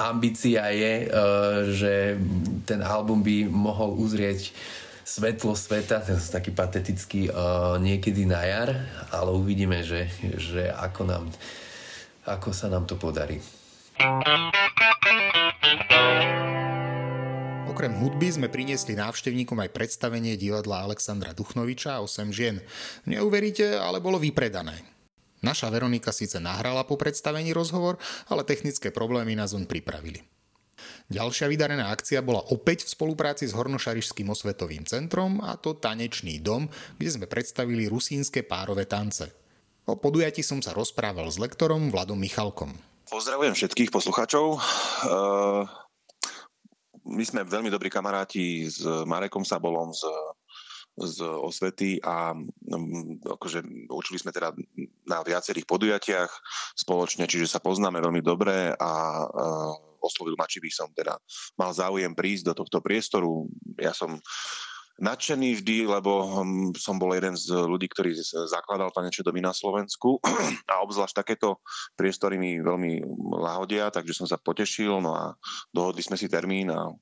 ambícia 0.01 0.69
je, 0.73 0.93
uh, 1.05 1.09
že 1.69 2.17
ten 2.65 2.81
album 2.81 3.21
by 3.21 3.45
mohol 3.49 3.93
uzrieť 3.97 4.53
svetlo 5.05 5.53
sveta, 5.53 6.01
ten 6.01 6.17
taký 6.17 6.49
patetický, 6.49 7.29
uh, 7.29 7.77
niekedy 7.77 8.25
na 8.25 8.41
jar, 8.41 8.69
ale 9.13 9.29
uvidíme, 9.37 9.85
že, 9.85 10.09
že 10.41 10.73
ako, 10.73 11.01
nám, 11.05 11.25
ako 12.25 12.49
sa 12.49 12.67
nám 12.73 12.89
to 12.89 12.97
podarí. 12.97 13.37
Okrem 17.69 17.91
hudby 18.01 18.31
sme 18.31 18.47
priniesli 18.47 18.95
návštevníkom 18.95 19.59
aj 19.59 19.69
predstavenie 19.75 20.39
divadla 20.39 20.87
Alexandra 20.87 21.35
Duchnoviča 21.35 21.99
a 21.99 22.03
8 22.07 22.31
žien. 22.31 22.63
Neuveríte, 23.03 23.77
ale 23.77 24.01
bolo 24.01 24.17
vypredané. 24.17 24.94
Naša 25.43 25.67
Veronika 25.67 26.15
síce 26.15 26.39
nahrala 26.39 26.87
po 26.87 26.95
predstavení 26.95 27.51
rozhovor, 27.51 27.99
ale 28.31 28.47
technické 28.47 28.93
problémy 28.93 29.35
nás 29.35 29.51
on 29.51 29.67
pripravili. 29.67 30.23
Ďalšia 31.05 31.45
vydarená 31.49 31.93
akcia 31.93 32.21
bola 32.25 32.41
opäť 32.49 32.85
v 32.85 32.93
spolupráci 32.97 33.45
s 33.45 33.53
Hornošarišským 33.53 34.25
osvetovým 34.25 34.89
centrom 34.89 35.37
a 35.41 35.53
to 35.57 35.77
Tanečný 35.77 36.41
dom, 36.41 36.65
kde 36.97 37.09
sme 37.09 37.25
predstavili 37.29 37.85
rusínske 37.85 38.41
párové 38.41 38.89
tance. 38.89 39.29
O 39.85 39.97
podujati 40.01 40.41
som 40.41 40.65
sa 40.65 40.73
rozprával 40.73 41.29
s 41.29 41.37
lektorom 41.37 41.93
Vladom 41.93 42.17
Michalkom. 42.17 42.73
Pozdravujem 43.05 43.53
všetkých 43.53 43.93
poslucháčov. 43.93 44.57
Ehm, 44.57 45.69
my 47.05 47.21
sme 47.21 47.45
veľmi 47.45 47.69
dobrí 47.69 47.93
kamaráti 47.93 48.65
s 48.65 48.81
Marekom 48.81 49.45
Sabolom, 49.45 49.93
s 49.93 50.01
z 50.95 51.27
osvety 51.27 51.99
a 51.99 52.31
mm, 52.31 53.27
akože 53.27 53.59
učili 53.91 54.15
sme 54.15 54.31
teda 54.31 54.55
na 55.05 55.21
viacerých 55.21 55.69
podujatiach 55.69 56.31
spoločne, 56.77 57.29
čiže 57.29 57.49
sa 57.49 57.63
poznáme 57.63 58.01
veľmi 58.01 58.21
dobre 58.25 58.73
a 58.73 58.91
oslovil 60.05 60.37
ma, 60.37 60.45
či 60.45 60.61
by 60.61 60.69
som 60.69 60.89
teda 60.93 61.17
mal 61.57 61.73
záujem 61.73 62.13
prísť 62.13 62.53
do 62.53 62.53
tohto 62.61 62.77
priestoru. 62.81 63.49
Ja 63.81 63.93
som 63.93 64.21
nadšený 64.95 65.59
vždy, 65.59 65.77
lebo 65.91 66.23
hm, 66.23 66.77
som 66.79 66.95
bol 66.95 67.11
jeden 67.11 67.35
z 67.35 67.51
ľudí, 67.51 67.91
ktorý 67.91 68.15
zakladal 68.47 68.93
tanečné 68.95 69.27
domy 69.27 69.43
na 69.43 69.51
Slovensku 69.51 70.21
a 70.71 70.79
obzvlášť 70.85 71.15
takéto 71.19 71.59
priestory 71.99 72.39
mi 72.39 72.61
veľmi 72.61 73.03
lahodia, 73.35 73.91
takže 73.91 74.15
som 74.15 74.27
sa 74.29 74.39
potešil, 74.39 75.03
no 75.03 75.11
a 75.11 75.35
dohodli 75.73 75.99
sme 75.99 76.15
si 76.15 76.31
termín 76.31 76.71
a 76.71 76.93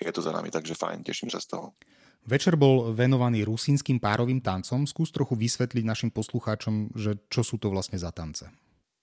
je 0.00 0.10
to 0.10 0.24
za 0.24 0.32
nami, 0.32 0.48
takže 0.48 0.74
fajn, 0.74 1.04
teším 1.04 1.28
sa 1.28 1.38
z 1.38 1.54
toho. 1.54 1.76
Večer 2.22 2.54
bol 2.54 2.94
venovaný 2.94 3.42
rusínskym 3.42 3.98
párovým 3.98 4.38
tancom. 4.38 4.86
Skús 4.86 5.10
trochu 5.10 5.34
vysvetliť 5.34 5.82
našim 5.82 6.10
poslucháčom, 6.14 6.94
že 6.94 7.18
čo 7.26 7.42
sú 7.42 7.58
to 7.58 7.66
vlastne 7.66 7.98
za 7.98 8.14
tance. 8.14 8.46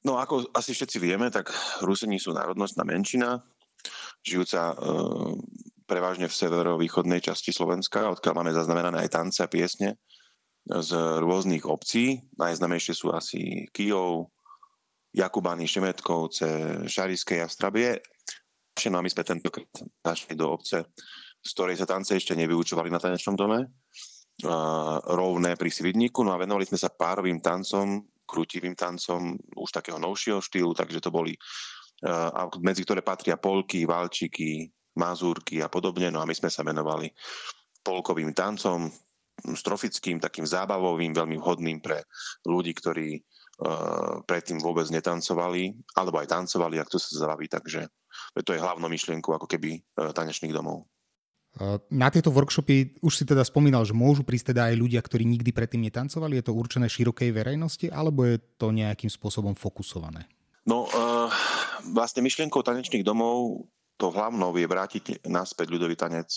No 0.08 0.15
ako 0.15 0.55
asi 0.55 0.71
všetci 0.71 0.97
vieme, 1.03 1.27
tak 1.27 1.51
Rusini 1.84 2.15
sú 2.15 2.32
národnostná 2.32 2.88
menšina, 2.88 3.43
žijúca 4.23 4.71
e, 4.71 4.75
prevažne 5.84 6.32
v 6.32 6.38
severovýchodnej 6.39 7.19
časti 7.19 7.51
Slovenska, 7.51 8.08
odkiaľ 8.08 8.34
máme 8.39 8.55
zaznamenané 8.55 9.03
aj 9.03 9.12
tance 9.12 9.43
a 9.43 9.51
piesne 9.51 9.99
z 10.63 10.91
rôznych 11.19 11.67
obcí. 11.67 12.23
Najznamejšie 12.39 12.93
sú 12.95 13.12
asi 13.12 13.67
Kijov, 13.75 14.32
Jakubany, 15.12 15.67
Šemetkovce, 15.67 16.86
Šariské 16.88 17.43
a 17.43 17.51
Strabie. 17.51 17.99
No 18.88 19.01
a 19.01 19.03
my 19.03 19.12
sme 19.12 19.27
tentokrát 19.27 19.67
zašli 20.08 20.39
do 20.39 20.55
obce 20.55 20.88
z 21.39 21.52
ktorej 21.56 21.80
sa 21.80 21.88
tance 21.88 22.12
ešte 22.13 22.36
nevyučovali 22.36 22.91
na 22.91 22.99
tanečnom 22.99 23.36
dome, 23.36 23.71
rovné 25.04 25.60
pri 25.60 25.67
Svidníku, 25.67 26.23
no 26.23 26.32
a 26.32 26.39
venovali 26.39 26.63
sme 26.63 26.80
sa 26.80 26.88
párovým 26.91 27.43
tancom, 27.43 28.08
krutivým 28.23 28.78
tancom 28.78 29.36
už 29.58 29.69
takého 29.73 29.99
novšieho 29.99 30.39
štýlu, 30.39 30.71
takže 30.71 31.04
to 31.04 31.12
boli, 31.12 31.36
medzi 32.63 32.88
ktoré 32.88 33.04
patria 33.04 33.36
polky, 33.36 33.84
valčiky, 33.84 34.69
mazúrky 34.95 35.60
a 35.60 35.67
podobne, 35.67 36.08
no 36.08 36.23
a 36.23 36.28
my 36.28 36.32
sme 36.32 36.47
sa 36.47 36.63
venovali 36.63 37.12
polkovým 37.84 38.32
tancom, 38.32 38.88
strofickým, 39.39 40.19
takým 40.19 40.43
zábavovým, 40.43 41.15
veľmi 41.15 41.39
vhodným 41.39 41.80
pre 41.80 42.04
ľudí, 42.43 42.75
ktorí 42.75 43.19
predtým 44.23 44.60
vôbec 44.63 44.88
netancovali, 44.88 45.75
alebo 45.99 46.19
aj 46.19 46.32
tancovali, 46.32 46.80
ak 46.80 46.91
to 46.91 46.95
sa 46.95 47.28
zbaví, 47.28 47.52
takže 47.52 47.88
to 48.43 48.56
je 48.56 48.60
hlavnou 48.60 48.88
myšlienkou 48.88 49.36
ako 49.36 49.47
keby 49.47 49.84
tanečných 49.95 50.56
domov. 50.56 50.88
Na 51.91 52.08
tieto 52.08 52.32
workshopy 52.32 53.04
už 53.04 53.13
si 53.19 53.24
teda 53.28 53.43
spomínal, 53.43 53.84
že 53.84 53.91
môžu 53.91 54.24
prísť 54.24 54.56
teda 54.56 54.72
aj 54.72 54.80
ľudia, 54.80 55.04
ktorí 55.04 55.28
nikdy 55.28 55.52
predtým 55.52 55.84
netancovali. 55.84 56.39
Je 56.39 56.48
to 56.48 56.56
určené 56.56 56.88
širokej 56.88 57.36
verejnosti, 57.36 57.91
alebo 57.91 58.24
je 58.24 58.39
to 58.56 58.72
nejakým 58.72 59.12
spôsobom 59.12 59.60
fokusované? 59.60 60.24
No, 60.63 60.88
uh, 60.88 61.28
vlastne 61.91 62.24
myšlienkou 62.24 62.63
tanečných 62.63 63.04
domov 63.04 63.67
to 64.00 64.08
hlavnou 64.08 64.56
je 64.56 64.63
vrátiť 64.63 65.28
naspäť 65.28 65.67
ľudový 65.76 66.00
tanec 66.00 66.32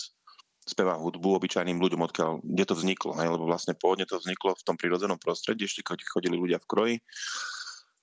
speva 0.63 0.99
hudbu 0.99 1.39
obyčajným 1.39 1.79
ľuďom, 1.79 2.03
odkiaľ, 2.07 2.31
kde 2.43 2.63
to 2.67 2.75
vzniklo, 2.75 3.15
hej, 3.19 3.31
lebo 3.31 3.47
vlastne 3.47 3.75
pôvodne 3.75 4.07
to 4.07 4.19
vzniklo 4.19 4.55
v 4.55 4.65
tom 4.67 4.75
prírodzenom 4.79 5.19
prostredí, 5.19 5.67
ešte 5.67 5.83
keď 5.83 6.03
chodili 6.07 6.39
ľudia 6.39 6.59
v 6.59 6.67
kroji, 6.67 6.95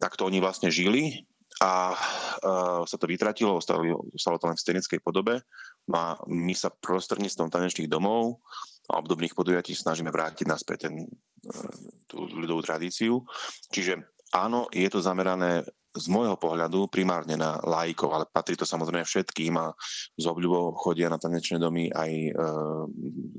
tak 0.01 0.17
to 0.17 0.29
oni 0.29 0.41
vlastne 0.41 0.69
žili 0.73 1.29
a 1.61 1.93
uh, 1.93 2.81
sa 2.89 2.97
to 2.97 3.05
vytratilo, 3.05 3.61
ostalo, 3.61 3.85
to 4.17 4.47
len 4.49 4.57
v 4.57 4.65
scenickej 4.65 5.01
podobe. 5.05 5.45
No 5.93 5.97
a 5.97 6.09
my 6.25 6.57
sa 6.57 6.73
prostredníctvom 6.73 7.53
tanečných 7.53 7.91
domov 7.91 8.41
a 8.89 8.97
obdobných 8.97 9.37
podujatí 9.37 9.77
snažíme 9.77 10.09
vrátiť 10.09 10.49
naspäť 10.49 10.89
ten, 10.89 11.05
uh, 11.05 11.75
tú 12.09 12.25
ľudovú 12.25 12.65
tradíciu. 12.65 13.21
Čiže 13.69 14.01
áno, 14.33 14.73
je 14.73 14.89
to 14.89 15.05
zamerané 15.05 15.69
z 15.91 16.07
môjho 16.07 16.39
pohľadu 16.39 16.87
primárne 16.87 17.35
na 17.35 17.59
lajkov, 17.67 18.15
ale 18.15 18.25
patrí 18.31 18.55
to 18.55 18.63
samozrejme 18.63 19.03
všetkým 19.03 19.59
a 19.59 19.75
z 20.15 20.25
obľubou 20.31 20.79
chodia 20.79 21.11
na 21.11 21.19
tanečné 21.19 21.59
domy 21.59 21.91
aj 21.91 22.11
e, 22.15 22.33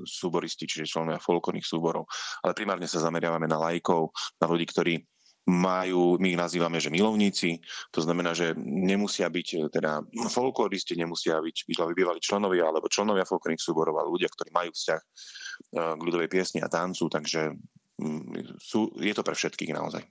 súboristi, 0.04 0.68
čiže 0.68 0.84
členovia 0.84 1.16
folklórnych 1.16 1.64
súborov. 1.64 2.04
Ale 2.44 2.52
primárne 2.52 2.84
sa 2.84 3.00
zameriavame 3.00 3.48
na 3.48 3.56
lajkov, 3.56 4.12
na 4.36 4.46
ľudí, 4.52 4.68
ktorí 4.68 5.00
majú, 5.48 6.22
my 6.22 6.34
ich 6.34 6.38
nazývame, 6.38 6.78
že 6.78 6.92
milovníci, 6.92 7.58
to 7.90 7.98
znamená, 7.98 8.30
že 8.30 8.54
nemusia 8.62 9.26
byť 9.26 9.74
teda 9.74 10.06
folkloristi, 10.30 10.94
nemusia 10.94 11.42
byť, 11.42 11.66
byť 11.66 11.78
bývali 11.98 12.22
členovia 12.22 12.70
alebo 12.70 12.86
členovia 12.86 13.26
folklórnych 13.26 13.58
súborov, 13.58 13.98
ale 13.98 14.14
ľudia, 14.14 14.30
ktorí 14.30 14.54
majú 14.54 14.70
vzťah 14.70 15.00
e, 15.02 15.06
k 15.98 16.00
ľudovej 16.00 16.30
piesni 16.30 16.62
a 16.62 16.70
tancu, 16.70 17.10
takže 17.10 17.58
mm, 17.98 18.54
sú, 18.62 18.94
je 19.02 19.10
to 19.10 19.26
pre 19.26 19.34
všetkých 19.34 19.74
naozaj. 19.74 20.06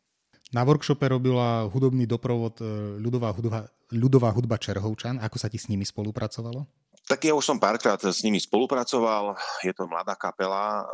Na 0.52 0.68
workshope 0.68 1.08
robila 1.08 1.64
hudobný 1.72 2.04
doprovod 2.04 2.60
e, 2.60 3.00
ľudová 3.00 3.32
hudba, 3.32 3.72
ľudová 3.88 4.36
hudba 4.36 4.60
Čerhovčan. 4.60 5.16
Ako 5.24 5.40
sa 5.40 5.48
ti 5.48 5.56
s 5.56 5.72
nimi 5.72 5.88
spolupracovalo? 5.88 6.68
Tak 7.08 7.24
ja 7.24 7.32
už 7.32 7.44
som 7.44 7.56
párkrát 7.56 8.00
s 8.00 8.20
nimi 8.20 8.36
spolupracoval. 8.36 9.40
Je 9.64 9.72
to 9.72 9.88
mladá 9.88 10.12
kapela, 10.20 10.84
e, 10.84 10.86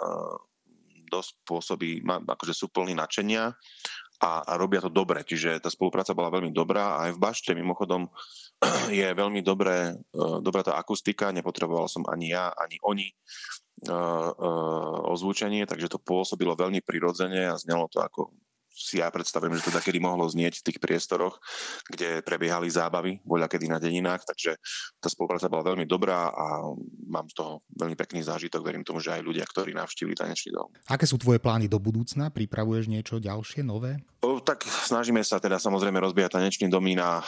dosť 1.07 1.31
pôsobí, 1.47 2.03
akože 2.05 2.53
sú 2.53 2.67
plní 2.67 2.93
načenia 2.93 3.55
a, 4.17 4.41
a 4.41 4.53
robia 4.57 4.81
to 4.81 4.89
dobre. 4.89 5.21
Čiže 5.21 5.61
tá 5.61 5.69
spolupráca 5.69 6.17
bola 6.17 6.33
veľmi 6.33 6.49
dobrá. 6.49 6.97
Aj 7.01 7.13
v 7.13 7.21
Bašte 7.21 7.53
mimochodom 7.53 8.09
je 8.89 9.07
veľmi 9.13 9.45
dobré, 9.45 9.93
e, 9.93 10.21
dobrá 10.41 10.65
tá 10.65 10.77
akustika. 10.77 11.29
Nepotreboval 11.29 11.85
som 11.85 12.01
ani 12.09 12.33
ja, 12.33 12.49
ani 12.53 12.77
oni 12.81 13.07
ozvučenie, 15.13 15.69
takže 15.69 15.85
to 15.85 16.01
pôsobilo 16.01 16.57
veľmi 16.57 16.81
prirodzene 16.81 17.45
a 17.45 17.61
znelo 17.61 17.85
to 17.85 18.01
ako 18.01 18.33
si 18.77 19.01
ja 19.01 19.09
predstavujem, 19.09 19.57
že 19.57 19.65
to 19.65 19.73
kedy 19.73 19.97
mohlo 19.97 20.29
znieť 20.29 20.61
v 20.61 20.65
tých 20.69 20.77
priestoroch, 20.77 21.41
kde 21.89 22.21
prebiehali 22.21 22.69
zábavy 22.69 23.25
voľa 23.25 23.49
kedy 23.49 23.65
na 23.65 23.81
deninách, 23.81 24.21
takže 24.29 24.61
tá 25.01 25.09
spolupráca 25.09 25.49
bola 25.49 25.73
veľmi 25.73 25.89
dobrá 25.89 26.29
a 26.29 26.69
mám 27.09 27.25
z 27.33 27.41
toho 27.41 27.65
veľmi 27.73 27.97
pekný 27.97 28.21
zážitok. 28.21 28.61
Verím 28.61 28.85
tomu, 28.85 29.01
že 29.01 29.17
aj 29.17 29.25
ľudia, 29.25 29.43
ktorí 29.49 29.73
navštívili 29.73 30.13
tanečný 30.13 30.53
dom. 30.53 30.69
Aké 30.85 31.09
sú 31.09 31.17
tvoje 31.17 31.41
plány 31.41 31.65
do 31.65 31.81
budúcna? 31.81 32.29
Pripravuješ 32.29 32.85
niečo 32.85 33.17
ďalšie, 33.17 33.65
nové? 33.65 33.97
O, 34.21 34.36
tak 34.47 34.63
snažíme 34.63 35.19
sa 35.27 35.43
teda 35.43 35.59
samozrejme 35.59 35.99
rozbíjať 35.99 36.39
tanečný 36.39 36.71
domy 36.71 36.95
na 36.95 37.19
e, 37.19 37.23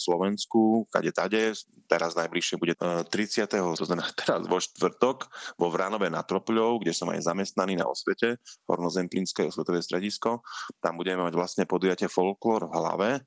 Slovensku, 0.00 0.88
kade 0.88 1.12
tade. 1.12 1.52
Teraz 1.84 2.16
najbližšie 2.16 2.56
bude 2.56 2.72
e, 2.72 3.04
30. 3.04 3.44
to 3.76 3.84
znamená 3.84 4.08
teraz 4.24 4.40
vo 4.48 4.56
štvrtok 4.56 5.28
vo 5.60 5.68
Vranove 5.68 6.08
nad 6.08 6.24
Tropľou, 6.24 6.80
kde 6.80 6.96
som 6.96 7.12
aj 7.12 7.28
zamestnaný 7.28 7.76
na 7.76 7.84
osvete, 7.84 8.40
Hornozemplínske 8.64 9.44
osvetové 9.44 9.84
stredisko. 9.84 10.40
Tam 10.80 10.96
budeme 10.96 11.28
mať 11.28 11.36
vlastne 11.36 11.64
podujatie 11.68 12.08
folklór 12.08 12.64
v 12.64 12.72
hlave 12.72 13.10
e, 13.12 13.20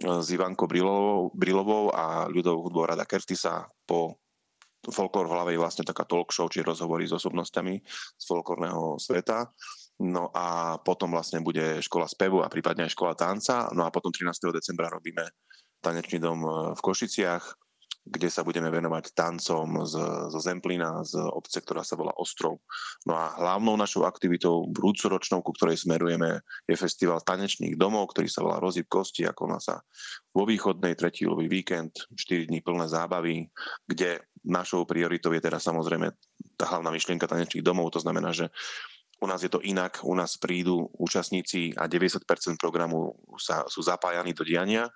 s 0.00 0.32
Ivankou 0.32 0.64
Brilovou, 0.64 1.28
Brilovou 1.36 1.92
a 1.92 2.24
ľudovou 2.32 2.72
hudbou 2.72 2.88
Rada 2.88 3.04
Kertisa 3.04 3.68
po 3.84 4.16
folklór 4.88 5.28
v 5.28 5.34
hlave 5.36 5.50
je 5.54 5.62
vlastne 5.62 5.84
taká 5.86 6.08
talk 6.08 6.34
show, 6.34 6.48
či 6.48 6.64
rozhovory 6.64 7.06
s 7.06 7.14
osobnosťami 7.14 7.74
z 8.18 8.24
folklórneho 8.24 8.98
sveta. 8.98 9.46
No 10.02 10.34
a 10.34 10.76
potom 10.82 11.14
vlastne 11.14 11.38
bude 11.38 11.78
škola 11.78 12.10
spevu 12.10 12.42
a 12.42 12.50
prípadne 12.50 12.90
aj 12.90 12.94
škola 12.98 13.14
tanca. 13.14 13.70
No 13.70 13.86
a 13.86 13.94
potom 13.94 14.10
13. 14.10 14.50
decembra 14.50 14.90
robíme 14.90 15.22
tanečný 15.78 16.18
dom 16.18 16.42
e, 16.42 16.50
v 16.74 16.80
Košiciach, 16.82 17.44
kde 18.02 18.26
sa 18.26 18.42
budeme 18.42 18.66
venovať 18.66 19.14
tancom 19.14 19.86
z, 19.86 19.94
zo 20.26 20.40
Zemplína, 20.42 21.06
z 21.06 21.22
obce, 21.22 21.62
ktorá 21.62 21.86
sa 21.86 21.94
volá 21.94 22.10
Ostrov. 22.18 22.58
No 23.06 23.14
a 23.14 23.30
hlavnou 23.38 23.78
našou 23.78 24.02
aktivitou 24.02 24.66
vrúcoročnou, 24.74 25.38
ku 25.38 25.54
ktorej 25.54 25.78
smerujeme, 25.78 26.42
je 26.66 26.74
festival 26.74 27.22
tanečných 27.22 27.78
domov, 27.78 28.10
ktorý 28.10 28.26
sa 28.26 28.42
volá 28.42 28.58
Rozhyb 28.58 28.90
kosti, 28.90 29.22
ako 29.22 29.46
na 29.46 29.62
sa 29.62 29.86
vo 30.34 30.42
východnej 30.42 30.98
tretí 30.98 31.30
lový 31.30 31.46
víkend, 31.46 31.94
4 32.10 32.50
dní 32.50 32.58
plné 32.58 32.90
zábavy, 32.90 33.46
kde 33.86 34.18
našou 34.42 34.82
prioritou 34.82 35.30
je 35.30 35.38
teda 35.38 35.62
samozrejme 35.62 36.10
tá 36.58 36.66
hlavná 36.74 36.90
myšlienka 36.90 37.30
tanečných 37.30 37.62
domov, 37.62 37.94
to 37.94 38.02
znamená, 38.02 38.34
že 38.34 38.50
u 39.22 39.26
nás 39.30 39.38
je 39.38 39.50
to 39.50 39.62
inak, 39.62 40.02
u 40.02 40.18
nás 40.18 40.34
prídu 40.34 40.90
účastníci 40.98 41.78
a 41.78 41.86
90% 41.86 42.26
programu 42.58 43.14
sa, 43.38 43.62
sú 43.70 43.78
zapájani 43.78 44.34
do 44.34 44.42
diania 44.42 44.90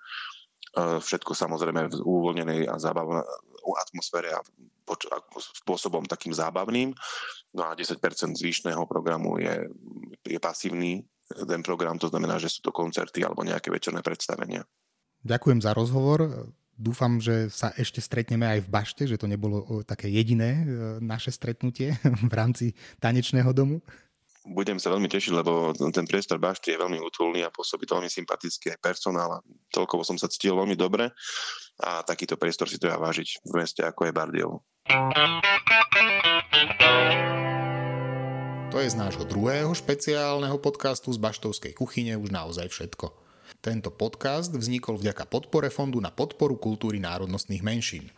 E, 0.77 0.99
všetko 0.99 1.31
samozrejme 1.31 1.89
v 1.89 1.95
uvoľnenej 2.03 2.67
a 2.67 2.75
zábavnej 2.77 3.23
atmosfére 3.67 4.31
a 4.31 4.39
spôsobom 5.63 6.07
takým 6.07 6.31
zábavným. 6.31 6.95
No 7.55 7.67
a 7.67 7.75
10% 7.75 7.99
zvyšného 8.37 8.83
programu 8.87 9.39
je, 9.39 9.67
je 10.23 10.39
pasívny 10.39 11.03
ten 11.27 11.59
program, 11.59 11.99
to 11.99 12.07
znamená, 12.07 12.39
že 12.39 12.47
sú 12.47 12.63
to 12.63 12.71
koncerty 12.71 13.19
alebo 13.19 13.43
nejaké 13.43 13.67
večerné 13.67 13.99
predstavenia. 13.99 14.63
Ďakujem 15.27 15.59
za 15.59 15.75
rozhovor. 15.75 16.47
Dúfam, 16.77 17.19
že 17.19 17.51
sa 17.51 17.73
ešte 17.75 17.99
stretneme 17.99 18.47
aj 18.47 18.59
v 18.63 18.71
Bašte, 18.71 19.03
že 19.09 19.19
to 19.19 19.27
nebolo 19.27 19.83
také 19.83 20.07
jediné 20.07 20.61
e, 20.61 20.65
naše 21.03 21.33
stretnutie 21.33 21.97
v 22.31 22.33
rámci 22.33 22.71
tanečného 23.01 23.51
domu 23.51 23.83
budem 24.47 24.79
sa 24.79 24.91
veľmi 24.93 25.11
tešiť, 25.11 25.31
lebo 25.35 25.75
ten 25.75 26.07
priestor 26.07 26.39
bašty 26.39 26.75
je 26.75 26.81
veľmi 26.81 26.99
útulný 27.03 27.43
a 27.43 27.51
pôsobí 27.51 27.83
to 27.83 27.99
veľmi 27.99 28.07
sympaticky 28.07 28.71
aj 28.71 28.79
personál 28.79 29.39
a 29.39 29.43
celkovo 29.71 30.07
som 30.07 30.15
sa 30.15 30.31
cítil 30.31 30.55
veľmi 30.55 30.75
dobre 30.79 31.11
a 31.83 32.01
takýto 32.07 32.39
priestor 32.39 32.71
si 32.71 32.79
treba 32.79 32.97
vážiť 33.01 33.43
v 33.43 33.53
meste 33.59 33.81
ako 33.83 34.07
je 34.07 34.15
Bardiev. 34.15 34.51
To 38.71 38.77
je 38.83 38.87
z 38.87 38.99
nášho 38.99 39.25
druhého 39.25 39.71
špeciálneho 39.75 40.59
podcastu 40.59 41.11
z 41.11 41.19
Baštovskej 41.19 41.73
kuchyne 41.75 42.15
už 42.19 42.29
naozaj 42.31 42.71
všetko. 42.71 43.11
Tento 43.63 43.89
podcast 43.95 44.51
vznikol 44.51 44.99
vďaka 44.99 45.23
podpore 45.27 45.71
Fondu 45.71 46.03
na 46.03 46.11
podporu 46.11 46.59
kultúry 46.59 46.99
národnostných 47.03 47.63
menšín– 47.63 48.07